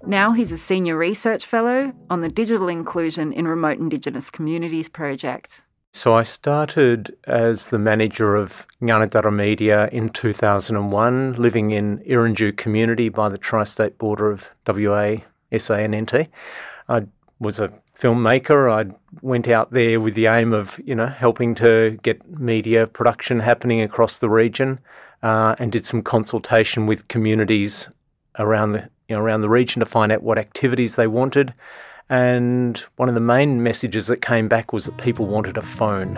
Now 0.07 0.33
he's 0.33 0.53
a 0.53 0.59
senior 0.59 0.97
research 0.97 1.47
fellow 1.47 1.93
on 2.11 2.21
the 2.21 2.29
Digital 2.29 2.69
Inclusion 2.69 3.33
in 3.33 3.49
Remote 3.49 3.79
Indigenous 3.79 4.31
Communities 4.31 4.89
project. 4.89 5.63
So 5.95 6.15
I 6.15 6.23
started 6.23 7.15
as 7.25 7.69
the 7.69 7.79
manager 7.79 8.35
of 8.35 8.67
Ngaanyatjarra 8.81 9.35
Media 9.35 9.89
in 9.93 10.09
2001, 10.09 11.35
living 11.35 11.71
in 11.71 11.99
Irrunytju 11.99 12.57
community 12.57 13.11
by 13.11 13.29
the 13.29 13.37
tri-state 13.37 13.99
border 13.99 14.31
of 14.31 14.51
WA 14.67 15.17
SA 15.57 15.75
and 15.75 15.95
NT. 15.95 16.29
I 16.89 17.07
was 17.41 17.61
a 17.61 17.71
filmmaker. 17.97 18.71
I 18.71 18.95
went 19.21 19.49
out 19.49 19.73
there 19.73 20.01
with 20.01 20.15
the 20.15 20.27
aim 20.27 20.53
of, 20.53 20.81
you 20.85 20.95
know, 20.95 21.07
helping 21.07 21.55
to 21.57 21.99
get 22.03 22.27
media 22.39 22.87
production 22.87 23.41
happening 23.41 23.81
across 23.81 24.19
the 24.19 24.31
region, 24.31 24.79
uh, 25.23 25.55
and 25.59 25.71
did 25.71 25.87
some 25.87 26.03
consultation 26.03 26.87
with 26.87 27.09
communities 27.09 27.89
around 28.39 28.73
the 28.73 28.89
you 29.09 29.17
know, 29.17 29.23
around 29.23 29.43
the 29.43 29.51
region 29.51 29.81
to 29.81 29.87
find 29.87 30.11
out 30.11 30.23
what 30.23 30.39
activities 30.39 30.97
they 30.97 31.07
wanted. 31.07 31.53
And 32.09 32.79
one 32.97 33.09
of 33.09 33.15
the 33.15 33.21
main 33.21 33.63
messages 33.63 34.07
that 34.07 34.23
came 34.23 34.49
back 34.49 34.73
was 34.73 34.87
that 34.87 34.97
people 34.97 35.27
wanted 35.27 35.59
a 35.59 35.63
phone. 35.63 36.17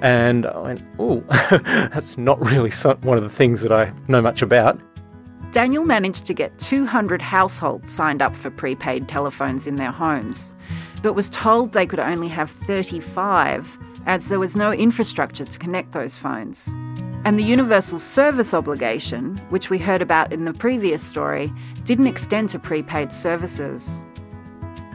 And 0.00 0.46
I 0.46 0.58
went, 0.58 0.82
oh, 0.98 1.24
that's 1.50 2.16
not 2.18 2.40
really 2.44 2.70
one 3.02 3.16
of 3.16 3.24
the 3.24 3.30
things 3.30 3.62
that 3.62 3.72
I 3.72 3.92
know 4.08 4.22
much 4.22 4.42
about. 4.42 4.78
Daniel 5.54 5.84
managed 5.84 6.24
to 6.24 6.34
get 6.34 6.58
200 6.58 7.22
households 7.22 7.92
signed 7.92 8.20
up 8.20 8.34
for 8.34 8.50
prepaid 8.50 9.08
telephones 9.08 9.68
in 9.68 9.76
their 9.76 9.92
homes, 9.92 10.52
but 11.00 11.12
was 11.12 11.30
told 11.30 11.70
they 11.70 11.86
could 11.86 12.00
only 12.00 12.26
have 12.26 12.50
35 12.50 13.78
as 14.04 14.26
there 14.26 14.40
was 14.40 14.56
no 14.56 14.72
infrastructure 14.72 15.44
to 15.44 15.58
connect 15.60 15.92
those 15.92 16.16
phones. 16.16 16.66
And 17.24 17.38
the 17.38 17.44
universal 17.44 18.00
service 18.00 18.52
obligation, 18.52 19.36
which 19.50 19.70
we 19.70 19.78
heard 19.78 20.02
about 20.02 20.32
in 20.32 20.44
the 20.44 20.52
previous 20.52 21.04
story, 21.04 21.52
didn't 21.84 22.08
extend 22.08 22.50
to 22.50 22.58
prepaid 22.58 23.14
services. 23.14 24.00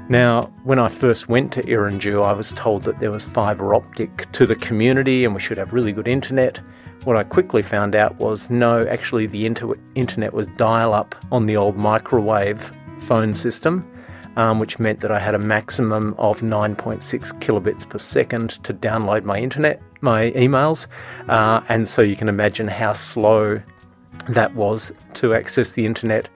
Now, 0.09 0.51
when 0.63 0.79
I 0.79 0.89
first 0.89 1.29
went 1.29 1.53
to 1.53 1.61
Irrunytju, 1.61 2.25
I 2.25 2.33
was 2.33 2.51
told 2.53 2.83
that 2.85 2.99
there 2.99 3.11
was 3.11 3.23
fibre 3.23 3.75
optic 3.75 4.29
to 4.31 4.47
the 4.47 4.55
community 4.55 5.23
and 5.23 5.35
we 5.35 5.39
should 5.39 5.59
have 5.59 5.71
really 5.71 5.91
good 5.91 6.07
internet. 6.07 6.59
What 7.03 7.15
I 7.15 7.23
quickly 7.23 7.61
found 7.61 7.93
out 7.93 8.15
was 8.15 8.49
no, 8.49 8.87
actually, 8.87 9.27
the 9.27 9.45
inter- 9.45 9.77
internet 9.93 10.33
was 10.33 10.47
dial 10.47 10.95
up 10.95 11.13
on 11.31 11.45
the 11.45 11.55
old 11.55 11.77
microwave 11.77 12.73
phone 12.97 13.35
system, 13.35 13.87
um, 14.35 14.57
which 14.57 14.79
meant 14.79 15.01
that 15.01 15.11
I 15.11 15.19
had 15.19 15.35
a 15.35 15.39
maximum 15.39 16.15
of 16.17 16.41
9.6 16.41 17.39
kilobits 17.39 17.87
per 17.87 17.99
second 17.99 18.63
to 18.63 18.73
download 18.73 19.25
my 19.25 19.37
internet, 19.37 19.79
my 20.01 20.31
emails, 20.31 20.87
uh, 21.27 21.61
and 21.69 21.87
so 21.87 22.01
you 22.01 22.15
can 22.15 22.29
imagine 22.29 22.67
how 22.67 22.93
slow 22.93 23.61
that 24.27 24.55
was 24.55 24.91
to 25.13 25.35
access 25.35 25.73
the 25.73 25.85
internet. 25.85 26.29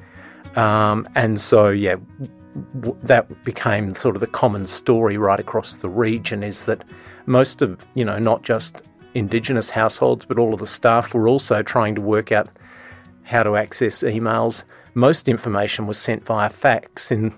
Um, 0.55 1.09
and 1.15 1.41
so, 1.41 1.69
yeah, 1.69 1.95
that 3.03 3.43
became 3.43 3.95
sort 3.95 4.15
of 4.15 4.19
the 4.19 4.27
common 4.27 4.67
story 4.67 5.17
right 5.17 5.39
across 5.39 5.77
the 5.77 5.89
region 5.89 6.43
is 6.43 6.63
that 6.63 6.83
most 7.25 7.61
of, 7.61 7.85
you 7.95 8.05
know, 8.05 8.19
not 8.19 8.43
just 8.43 8.81
Indigenous 9.13 9.69
households, 9.69 10.25
but 10.25 10.39
all 10.39 10.53
of 10.53 10.59
the 10.59 10.67
staff 10.67 11.13
were 11.13 11.27
also 11.27 11.61
trying 11.61 11.95
to 11.95 12.01
work 12.01 12.31
out 12.31 12.49
how 13.23 13.43
to 13.43 13.55
access 13.55 14.03
emails. 14.03 14.63
Most 14.93 15.27
information 15.27 15.87
was 15.87 15.97
sent 15.97 16.25
via 16.25 16.49
fax 16.49 17.11
in 17.11 17.33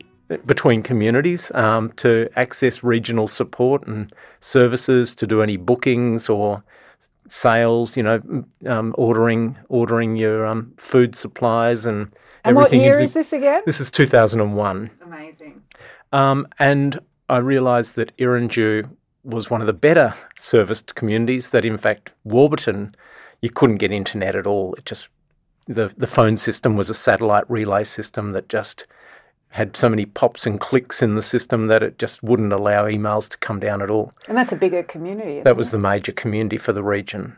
between 0.45 0.82
communities 0.82 1.51
um, 1.54 1.91
to 1.97 2.28
access 2.36 2.84
regional 2.84 3.28
support 3.28 3.86
and 3.88 4.12
services, 4.41 5.13
to 5.15 5.28
do 5.28 5.41
any 5.41 5.58
bookings 5.58 6.30
or 6.30 6.63
sales. 7.28 7.95
You 7.95 8.04
know, 8.04 8.45
um, 8.67 8.95
ordering 8.97 9.58
ordering 9.69 10.15
your 10.15 10.45
um, 10.45 10.73
food 10.78 11.15
supplies 11.15 11.86
and 11.86 12.12
and 12.46 12.56
what 12.56 12.74
year 12.74 13.00
is 13.00 13.14
this 13.14 13.34
again? 13.34 13.64
This 13.66 13.80
is 13.80 13.92
two 13.92 14.06
thousand 14.06 14.42
and 14.42 14.56
one. 14.56 14.92
Amazing. 15.02 15.62
Um, 16.12 16.48
and 16.60 17.00
I 17.30 17.38
realised 17.38 17.96
that 17.96 18.16
Irrunytju 18.18 18.90
was 19.24 19.50
one 19.50 19.62
of 19.62 19.68
the 19.68 19.74
better 19.74 20.14
serviced 20.38 20.96
communities. 20.96 21.50
That 21.50 21.66
in 21.66 21.78
fact 21.78 22.14
Warburton, 22.24 22.96
you 23.42 23.50
couldn't 23.50 23.78
get 23.78 23.92
internet 23.92 24.36
at 24.36 24.48
all. 24.48 24.74
It 24.76 24.86
just 24.86 25.10
the 25.68 25.92
the 25.98 26.08
phone 26.08 26.38
system 26.38 26.76
was 26.76 26.90
a 26.90 26.94
satellite 26.94 27.50
relay 27.50 27.84
system 27.84 28.32
that 28.34 28.50
just 28.50 28.86
had 29.50 29.78
so 29.78 29.88
many 29.88 30.06
pops 30.06 30.46
and 30.46 30.60
clicks 30.60 31.02
in 31.02 31.16
the 31.16 31.22
system 31.22 31.68
that 31.68 31.82
it 31.82 31.98
just 31.98 32.22
wouldn't 32.22 32.52
allow 32.52 32.84
emails 32.84 33.30
to 33.30 33.38
come 33.38 33.58
down 33.58 33.82
at 33.82 33.90
all. 33.90 34.12
And 34.28 34.38
that's 34.38 34.52
a 34.52 34.58
bigger 34.58 34.84
community. 34.84 35.42
That 35.42 35.56
was 35.56 35.70
it? 35.70 35.72
the 35.72 35.78
major 35.80 36.12
community 36.12 36.58
for 36.58 36.74
the 36.74 36.84
region. 36.84 37.38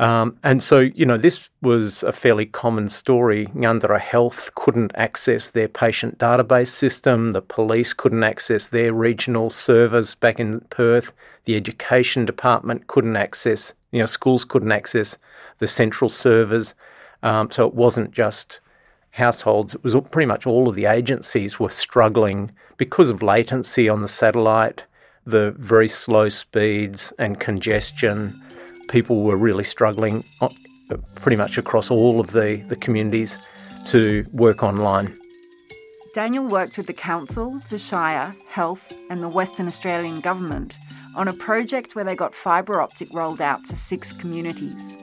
Um, 0.00 0.38
and 0.42 0.62
so, 0.62 0.78
you 0.78 1.04
know, 1.04 1.18
this 1.18 1.50
was 1.60 2.02
a 2.02 2.10
fairly 2.10 2.46
common 2.46 2.88
story. 2.88 3.48
Ngaanyatjarra 3.48 4.00
Health 4.00 4.50
couldn't 4.54 4.92
access 4.94 5.50
their 5.50 5.68
patient 5.68 6.16
database 6.16 6.68
system. 6.68 7.32
The 7.34 7.42
police 7.42 7.92
couldn't 7.92 8.24
access 8.24 8.68
their 8.68 8.94
regional 8.94 9.50
servers 9.50 10.14
back 10.14 10.40
in 10.40 10.60
Perth. 10.70 11.12
The 11.44 11.54
education 11.54 12.24
department 12.24 12.86
couldn't 12.86 13.16
access, 13.16 13.74
you 13.92 13.98
know, 13.98 14.06
schools 14.06 14.42
couldn't 14.42 14.72
access 14.72 15.18
the 15.58 15.68
central 15.68 16.08
servers. 16.08 16.74
Um, 17.22 17.50
so 17.50 17.66
it 17.66 17.74
wasn't 17.74 18.10
just 18.10 18.60
households, 19.10 19.74
it 19.74 19.84
was 19.84 19.94
pretty 20.10 20.26
much 20.26 20.46
all 20.46 20.66
of 20.66 20.76
the 20.76 20.86
agencies 20.86 21.60
were 21.60 21.68
struggling 21.68 22.50
because 22.78 23.10
of 23.10 23.22
latency 23.22 23.86
on 23.86 24.00
the 24.00 24.08
satellite, 24.08 24.84
the 25.26 25.50
very 25.58 25.88
slow 25.88 26.30
speeds 26.30 27.12
and 27.18 27.38
congestion 27.38 28.40
people 28.90 29.22
were 29.22 29.36
really 29.36 29.64
struggling 29.64 30.24
uh, 30.40 30.48
pretty 31.14 31.36
much 31.36 31.56
across 31.56 31.90
all 31.90 32.20
of 32.20 32.32
the, 32.32 32.62
the 32.68 32.76
communities 32.76 33.38
to 33.86 34.26
work 34.32 34.62
online. 34.62 35.16
Daniel 36.12 36.44
worked 36.44 36.76
with 36.76 36.88
the 36.88 36.92
Council, 36.92 37.60
the 37.70 37.78
Shire, 37.78 38.34
Health, 38.48 38.92
and 39.08 39.22
the 39.22 39.28
Western 39.28 39.68
Australian 39.68 40.20
Government 40.20 40.76
on 41.14 41.28
a 41.28 41.32
project 41.32 41.94
where 41.94 42.04
they 42.04 42.16
got 42.16 42.34
fibre 42.34 42.80
optic 42.80 43.08
rolled 43.12 43.40
out 43.40 43.64
to 43.66 43.76
six 43.76 44.12
communities. 44.12 44.96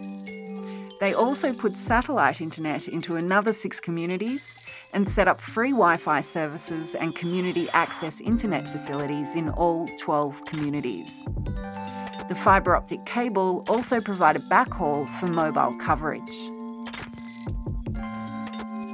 They 0.99 1.13
also 1.13 1.53
put 1.53 1.77
satellite 1.77 2.41
internet 2.41 2.87
into 2.87 3.15
another 3.15 3.53
six 3.53 3.79
communities 3.79 4.57
and 4.93 5.07
set 5.07 5.27
up 5.27 5.39
free 5.39 5.71
Wi 5.71 5.97
Fi 5.97 6.21
services 6.21 6.95
and 6.95 7.15
community 7.15 7.69
access 7.69 8.19
internet 8.19 8.67
facilities 8.69 9.35
in 9.35 9.49
all 9.49 9.87
12 9.99 10.43
communities. 10.45 11.09
The 12.29 12.35
fibre 12.35 12.75
optic 12.75 13.05
cable 13.05 13.63
also 13.67 14.01
provided 14.01 14.43
backhaul 14.49 15.07
for 15.19 15.27
mobile 15.27 15.75
coverage. 15.79 16.35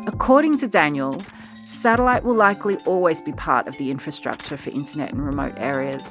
According 0.06 0.58
to 0.60 0.68
Daniel, 0.68 1.24
satellite 1.66 2.24
will 2.24 2.36
likely 2.36 2.78
always 2.86 3.22
be 3.22 3.32
part 3.32 3.68
of 3.68 3.78
the 3.78 3.90
infrastructure 3.90 4.58
for 4.58 4.70
internet 4.70 5.12
in 5.12 5.22
remote 5.22 5.54
areas, 5.58 6.04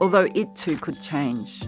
although 0.00 0.28
it 0.34 0.54
too 0.56 0.76
could 0.78 1.00
change. 1.00 1.62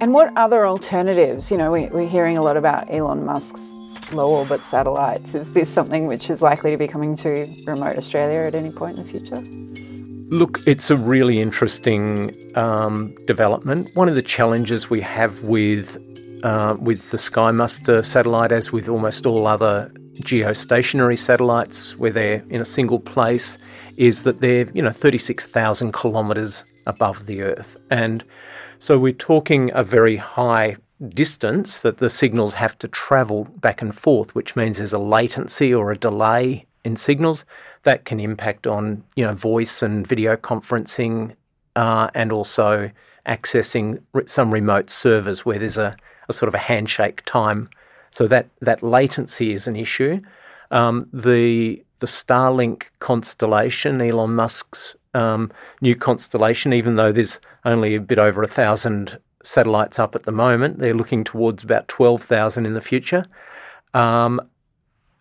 And 0.00 0.14
what 0.14 0.32
other 0.36 0.66
alternatives? 0.66 1.50
You 1.50 1.58
know, 1.58 1.72
we, 1.72 1.84
are 1.84 2.06
hearing 2.06 2.38
a 2.38 2.42
lot 2.42 2.56
about 2.56 2.90
Elon 2.90 3.24
Musk's 3.24 3.76
low 4.12 4.30
orbit 4.30 4.62
satellites. 4.62 5.34
Is 5.34 5.52
this 5.52 5.68
something 5.68 6.06
which 6.06 6.30
is 6.30 6.40
likely 6.40 6.70
to 6.70 6.76
be 6.76 6.88
coming 6.88 7.16
to 7.16 7.46
remote 7.66 7.96
Australia 7.96 8.40
at 8.40 8.54
any 8.54 8.70
point 8.70 8.98
in 8.98 9.06
the 9.06 9.10
future? 9.10 9.85
Look, 10.28 10.60
it's 10.66 10.90
a 10.90 10.96
really 10.96 11.40
interesting 11.40 12.34
um, 12.56 13.14
development. 13.26 13.94
One 13.94 14.08
of 14.08 14.16
the 14.16 14.22
challenges 14.22 14.90
we 14.90 15.00
have 15.00 15.44
with 15.44 16.02
uh, 16.42 16.76
with 16.80 17.10
the 17.12 17.16
SkyMuster 17.16 18.04
satellite, 18.04 18.50
as 18.50 18.72
with 18.72 18.88
almost 18.88 19.24
all 19.24 19.46
other 19.46 19.88
geostationary 20.16 21.16
satellites, 21.16 21.96
where 21.96 22.10
they're 22.10 22.44
in 22.50 22.60
a 22.60 22.64
single 22.64 22.98
place, 22.98 23.56
is 23.96 24.24
that 24.24 24.40
they're 24.40 24.66
you 24.74 24.82
know 24.82 24.90
36,000 24.90 25.92
kilometres 25.92 26.64
above 26.86 27.26
the 27.26 27.42
Earth, 27.42 27.76
and 27.92 28.24
so 28.80 28.98
we're 28.98 29.12
talking 29.12 29.70
a 29.74 29.84
very 29.84 30.16
high 30.16 30.76
distance 31.10 31.78
that 31.78 31.98
the 31.98 32.10
signals 32.10 32.54
have 32.54 32.76
to 32.80 32.88
travel 32.88 33.44
back 33.60 33.80
and 33.80 33.94
forth, 33.94 34.34
which 34.34 34.56
means 34.56 34.78
there's 34.78 34.92
a 34.92 34.98
latency 34.98 35.72
or 35.72 35.92
a 35.92 35.96
delay 35.96 36.66
in 36.84 36.96
signals 36.96 37.44
that 37.86 38.04
can 38.04 38.20
impact 38.20 38.66
on 38.66 39.02
you 39.14 39.24
know 39.24 39.32
voice 39.32 39.82
and 39.82 40.06
video 40.06 40.36
conferencing, 40.36 41.34
uh, 41.76 42.10
and 42.14 42.32
also 42.32 42.90
accessing 43.26 44.02
some 44.26 44.52
remote 44.52 44.90
servers 44.90 45.46
where 45.46 45.58
there's 45.58 45.78
a, 45.78 45.96
a, 46.28 46.32
sort 46.32 46.48
of 46.48 46.54
a 46.54 46.58
handshake 46.58 47.22
time. 47.24 47.68
So 48.10 48.26
that 48.26 48.48
that 48.60 48.82
latency 48.82 49.54
is 49.54 49.66
an 49.66 49.76
issue. 49.76 50.20
Um, 50.70 51.08
the 51.12 51.82
the 52.00 52.06
Starlink 52.06 52.84
constellation, 52.98 54.00
Elon 54.00 54.34
Musk's 54.34 54.96
um, 55.14 55.50
new 55.80 55.94
constellation, 55.94 56.72
even 56.72 56.96
though 56.96 57.12
there's 57.12 57.40
only 57.64 57.94
a 57.94 58.00
bit 58.00 58.18
over 58.18 58.42
a 58.42 58.48
thousand 58.48 59.18
satellites 59.42 59.98
up 59.98 60.16
at 60.16 60.24
the 60.24 60.32
moment, 60.32 60.80
they're 60.80 60.92
looking 60.92 61.22
towards 61.22 61.62
about 61.62 61.86
twelve 61.86 62.22
thousand 62.22 62.66
in 62.66 62.74
the 62.74 62.80
future. 62.80 63.24
Um, 63.94 64.40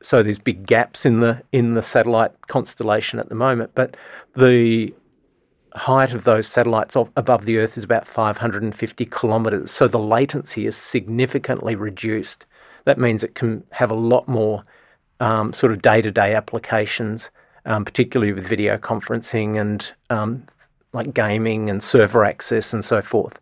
so 0.05 0.21
there's 0.21 0.37
big 0.37 0.67
gaps 0.67 1.03
in 1.03 1.19
the 1.19 1.41
in 1.51 1.73
the 1.73 1.81
satellite 1.81 2.47
constellation 2.47 3.17
at 3.17 3.27
the 3.27 3.35
moment. 3.35 3.71
But 3.73 3.97
the 4.35 4.93
height 5.73 6.13
of 6.13 6.25
those 6.25 6.47
satellites 6.47 6.95
above 6.95 7.45
the 7.45 7.57
Earth 7.57 7.75
is 7.75 7.83
about 7.83 8.07
550 8.07 9.05
kilometres. 9.07 9.71
So 9.71 9.87
the 9.87 9.99
latency 9.99 10.67
is 10.67 10.77
significantly 10.77 11.75
reduced. 11.75 12.45
That 12.85 12.99
means 12.99 13.23
it 13.23 13.33
can 13.33 13.63
have 13.71 13.89
a 13.89 13.95
lot 13.95 14.27
more 14.27 14.61
um, 15.19 15.53
sort 15.53 15.71
of 15.73 15.81
day 15.81 16.03
to 16.03 16.11
day 16.11 16.35
applications, 16.35 17.31
um, 17.65 17.83
particularly 17.83 18.31
with 18.31 18.47
video 18.47 18.77
conferencing 18.77 19.59
and 19.59 19.91
um, 20.11 20.45
like 20.93 21.15
gaming 21.15 21.67
and 21.69 21.81
server 21.81 22.23
access 22.23 22.73
and 22.73 22.85
so 22.85 23.01
forth. 23.01 23.39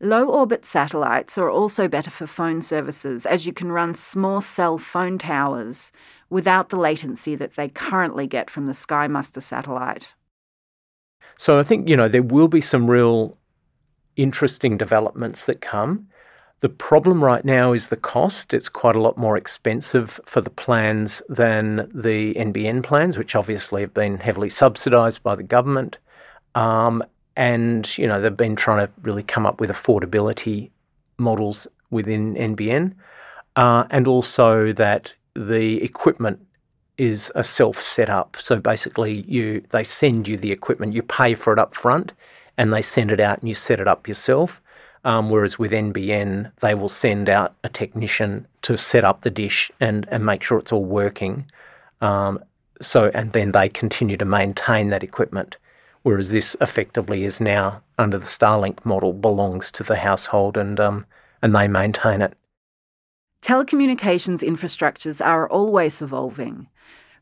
Low 0.00 0.28
orbit 0.28 0.66
satellites 0.66 1.38
are 1.38 1.48
also 1.48 1.88
better 1.88 2.10
for 2.10 2.26
phone 2.26 2.60
services 2.60 3.24
as 3.24 3.46
you 3.46 3.52
can 3.52 3.72
run 3.72 3.94
small 3.94 4.42
cell 4.42 4.76
phone 4.76 5.16
towers 5.16 5.90
without 6.28 6.68
the 6.68 6.76
latency 6.76 7.34
that 7.34 7.56
they 7.56 7.68
currently 7.68 8.26
get 8.26 8.50
from 8.50 8.66
the 8.66 8.74
SkyMuster 8.74 9.42
satellite. 9.42 10.12
So 11.38 11.58
I 11.58 11.62
think, 11.62 11.88
you 11.88 11.96
know, 11.96 12.08
there 12.08 12.22
will 12.22 12.48
be 12.48 12.60
some 12.60 12.90
real 12.90 13.38
interesting 14.16 14.76
developments 14.76 15.46
that 15.46 15.62
come. 15.62 16.08
The 16.60 16.68
problem 16.68 17.24
right 17.24 17.44
now 17.44 17.72
is 17.72 17.88
the 17.88 17.96
cost. 17.96 18.52
It's 18.52 18.68
quite 18.68 18.96
a 18.96 19.00
lot 19.00 19.16
more 19.16 19.36
expensive 19.36 20.20
for 20.26 20.40
the 20.40 20.50
plans 20.50 21.22
than 21.28 21.90
the 21.94 22.34
NBN 22.34 22.82
plans, 22.82 23.16
which 23.16 23.34
obviously 23.34 23.82
have 23.82 23.94
been 23.94 24.18
heavily 24.18 24.50
subsidised 24.50 25.22
by 25.22 25.34
the 25.34 25.42
government. 25.42 25.98
Um, 26.54 27.02
and 27.36 27.96
you 27.98 28.06
know 28.06 28.20
they've 28.20 28.36
been 28.36 28.56
trying 28.56 28.86
to 28.86 28.92
really 29.02 29.22
come 29.22 29.46
up 29.46 29.60
with 29.60 29.70
affordability 29.70 30.70
models 31.18 31.66
within 31.90 32.34
NBN, 32.34 32.94
uh, 33.56 33.84
and 33.90 34.08
also 34.08 34.72
that 34.72 35.12
the 35.34 35.82
equipment 35.82 36.40
is 36.98 37.30
a 37.34 37.44
self 37.44 37.82
setup. 37.82 38.36
So 38.40 38.58
basically, 38.58 39.22
you 39.28 39.62
they 39.70 39.84
send 39.84 40.28
you 40.28 40.36
the 40.36 40.52
equipment, 40.52 40.94
you 40.94 41.02
pay 41.02 41.34
for 41.34 41.52
it 41.52 41.58
up 41.58 41.74
front, 41.74 42.12
and 42.56 42.72
they 42.72 42.82
send 42.82 43.10
it 43.10 43.20
out, 43.20 43.40
and 43.40 43.48
you 43.48 43.54
set 43.54 43.80
it 43.80 43.88
up 43.88 44.08
yourself. 44.08 44.60
Um, 45.04 45.30
whereas 45.30 45.56
with 45.56 45.70
NBN, 45.70 46.50
they 46.60 46.74
will 46.74 46.88
send 46.88 47.28
out 47.28 47.54
a 47.62 47.68
technician 47.68 48.44
to 48.62 48.76
set 48.76 49.04
up 49.04 49.20
the 49.20 49.30
dish 49.30 49.70
and, 49.78 50.04
and 50.10 50.26
make 50.26 50.42
sure 50.42 50.58
it's 50.58 50.72
all 50.72 50.84
working. 50.84 51.46
Um, 52.00 52.42
so 52.80 53.12
and 53.14 53.32
then 53.32 53.52
they 53.52 53.68
continue 53.68 54.16
to 54.16 54.24
maintain 54.24 54.90
that 54.90 55.04
equipment 55.04 55.58
whereas 56.06 56.30
this 56.30 56.56
effectively 56.60 57.24
is 57.24 57.40
now 57.40 57.82
under 57.98 58.16
the 58.16 58.24
Starlink 58.24 58.84
model 58.84 59.12
belongs 59.12 59.72
to 59.72 59.82
the 59.82 59.96
household 59.96 60.56
and 60.56 60.78
um, 60.78 61.04
and 61.42 61.52
they 61.52 61.66
maintain 61.66 62.22
it. 62.22 62.32
Telecommunications 63.42 64.38
infrastructures 64.38 65.24
are 65.24 65.48
always 65.48 66.00
evolving. 66.00 66.68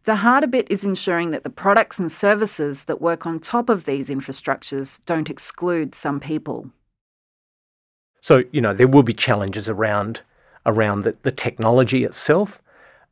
The 0.04 0.16
harder 0.16 0.46
bit 0.46 0.66
is 0.68 0.84
ensuring 0.84 1.30
that 1.30 1.44
the 1.44 1.50
products 1.50 1.98
and 1.98 2.12
services 2.12 2.84
that 2.84 3.00
work 3.00 3.24
on 3.24 3.40
top 3.40 3.70
of 3.70 3.84
these 3.84 4.10
infrastructures 4.10 5.00
don't 5.06 5.30
exclude 5.30 5.94
some 5.94 6.20
people. 6.20 6.70
So, 8.20 8.42
you 8.52 8.60
know, 8.60 8.74
there 8.74 8.86
will 8.86 9.02
be 9.02 9.14
challenges 9.14 9.66
around 9.66 10.20
around 10.66 11.04
the, 11.04 11.16
the 11.22 11.32
technology 11.32 12.04
itself, 12.04 12.60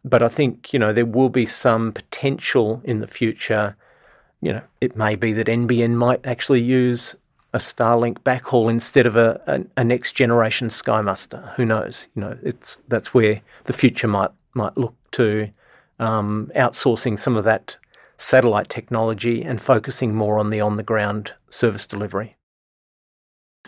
but 0.04 0.22
I 0.22 0.28
think, 0.28 0.74
you 0.74 0.78
know, 0.78 0.92
there 0.92 1.06
will 1.06 1.30
be 1.30 1.46
some 1.46 1.92
potential 1.92 2.82
in 2.84 3.00
the 3.00 3.06
future. 3.06 3.74
You 4.42 4.54
know, 4.54 4.62
it 4.80 4.96
may 4.96 5.14
be 5.14 5.32
that 5.32 5.46
NBN 5.46 5.94
might 5.94 6.26
actually 6.26 6.60
use 6.60 7.14
a 7.54 7.58
Starlink 7.58 8.18
backhaul 8.18 8.68
instead 8.68 9.06
of 9.06 9.16
a, 9.16 9.40
a, 9.46 9.80
a 9.80 9.84
next 9.84 10.12
generation 10.12 10.68
SkyMuster. 10.68 11.54
Who 11.54 11.64
knows? 11.64 12.08
You 12.14 12.22
know, 12.22 12.38
it's 12.42 12.76
that's 12.88 13.14
where 13.14 13.40
the 13.64 13.72
future 13.72 14.08
might 14.08 14.30
might 14.54 14.76
look 14.76 14.94
to 15.12 15.48
um, 15.98 16.50
outsourcing 16.56 17.18
some 17.18 17.36
of 17.36 17.44
that 17.44 17.76
satellite 18.16 18.68
technology 18.68 19.42
and 19.42 19.60
focusing 19.60 20.14
more 20.14 20.38
on 20.38 20.50
the 20.50 20.60
on 20.60 20.76
the 20.76 20.82
ground 20.82 21.32
service 21.48 21.86
delivery. 21.86 22.34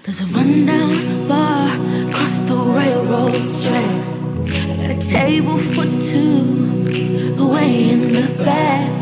There's 0.02 0.20
a 0.20 0.26
rundown 0.26 1.28
bar 1.28 1.68
across 2.08 2.38
the 2.40 2.56
railroad 2.56 3.32
tracks. 3.62 4.14
Got 4.50 4.90
a 4.90 5.06
table 5.06 5.56
for 5.56 5.84
two 5.84 7.37
away 7.38 7.90
in 7.90 8.12
the 8.12 8.44
back 8.44 8.93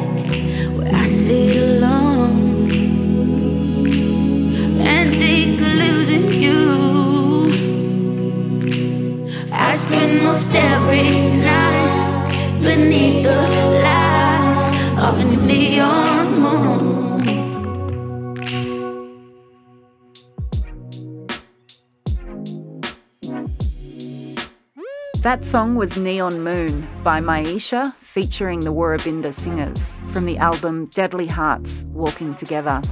That 25.22 25.44
song 25.44 25.76
was 25.76 25.96
Neon 25.96 26.42
Moon 26.42 26.88
by 27.04 27.20
Miiesha 27.20 27.94
featuring 27.98 28.58
the 28.58 28.72
Woorabinda 28.72 29.32
Singers 29.32 29.78
from 30.08 30.26
the 30.26 30.37
album 30.37 30.87
Deadly 30.87 31.28
Hearts 31.28 31.85
Walking 31.92 32.35
Together. 32.35 32.82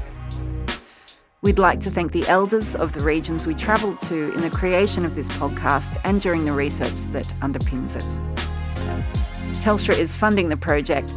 We'd 1.42 1.58
like 1.58 1.80
to 1.80 1.90
thank 1.90 2.12
the 2.12 2.24
elders 2.28 2.76
of 2.76 2.92
the 2.92 3.00
regions 3.00 3.48
we 3.48 3.54
travelled 3.54 4.00
to 4.02 4.32
in 4.32 4.42
the 4.42 4.50
creation 4.50 5.04
of 5.04 5.16
this 5.16 5.26
podcast 5.30 6.00
and 6.04 6.20
during 6.20 6.44
the 6.44 6.52
research 6.52 7.00
that 7.10 7.26
underpins 7.40 7.96
it. 7.96 8.04
Telstra 9.60 9.98
is 9.98 10.14
funding 10.14 10.50
the 10.50 10.56
project. 10.56 11.12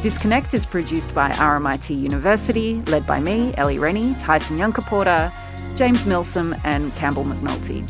Disconnect 0.00 0.54
is 0.54 0.64
produced 0.64 1.14
by 1.14 1.30
RMIT 1.32 1.90
University, 1.90 2.80
led 2.86 3.06
by 3.06 3.20
me, 3.20 3.54
Ellie 3.58 3.78
Rennie, 3.78 4.14
Tyson 4.14 4.56
Yunkaporta, 4.56 5.30
James 5.76 6.06
Milsom, 6.06 6.58
and 6.64 6.96
Campbell 6.96 7.24
McNulty. 7.24 7.86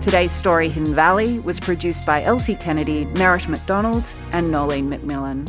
Today's 0.00 0.32
story, 0.32 0.70
Hidden 0.70 0.94
Valley, 0.94 1.40
was 1.40 1.60
produced 1.60 2.06
by 2.06 2.22
Else 2.22 2.46
Kennedy, 2.58 3.04
Meret 3.04 3.46
MacDonald, 3.50 4.10
and 4.32 4.50
Noeleen 4.50 4.88
McMillan. 4.88 5.46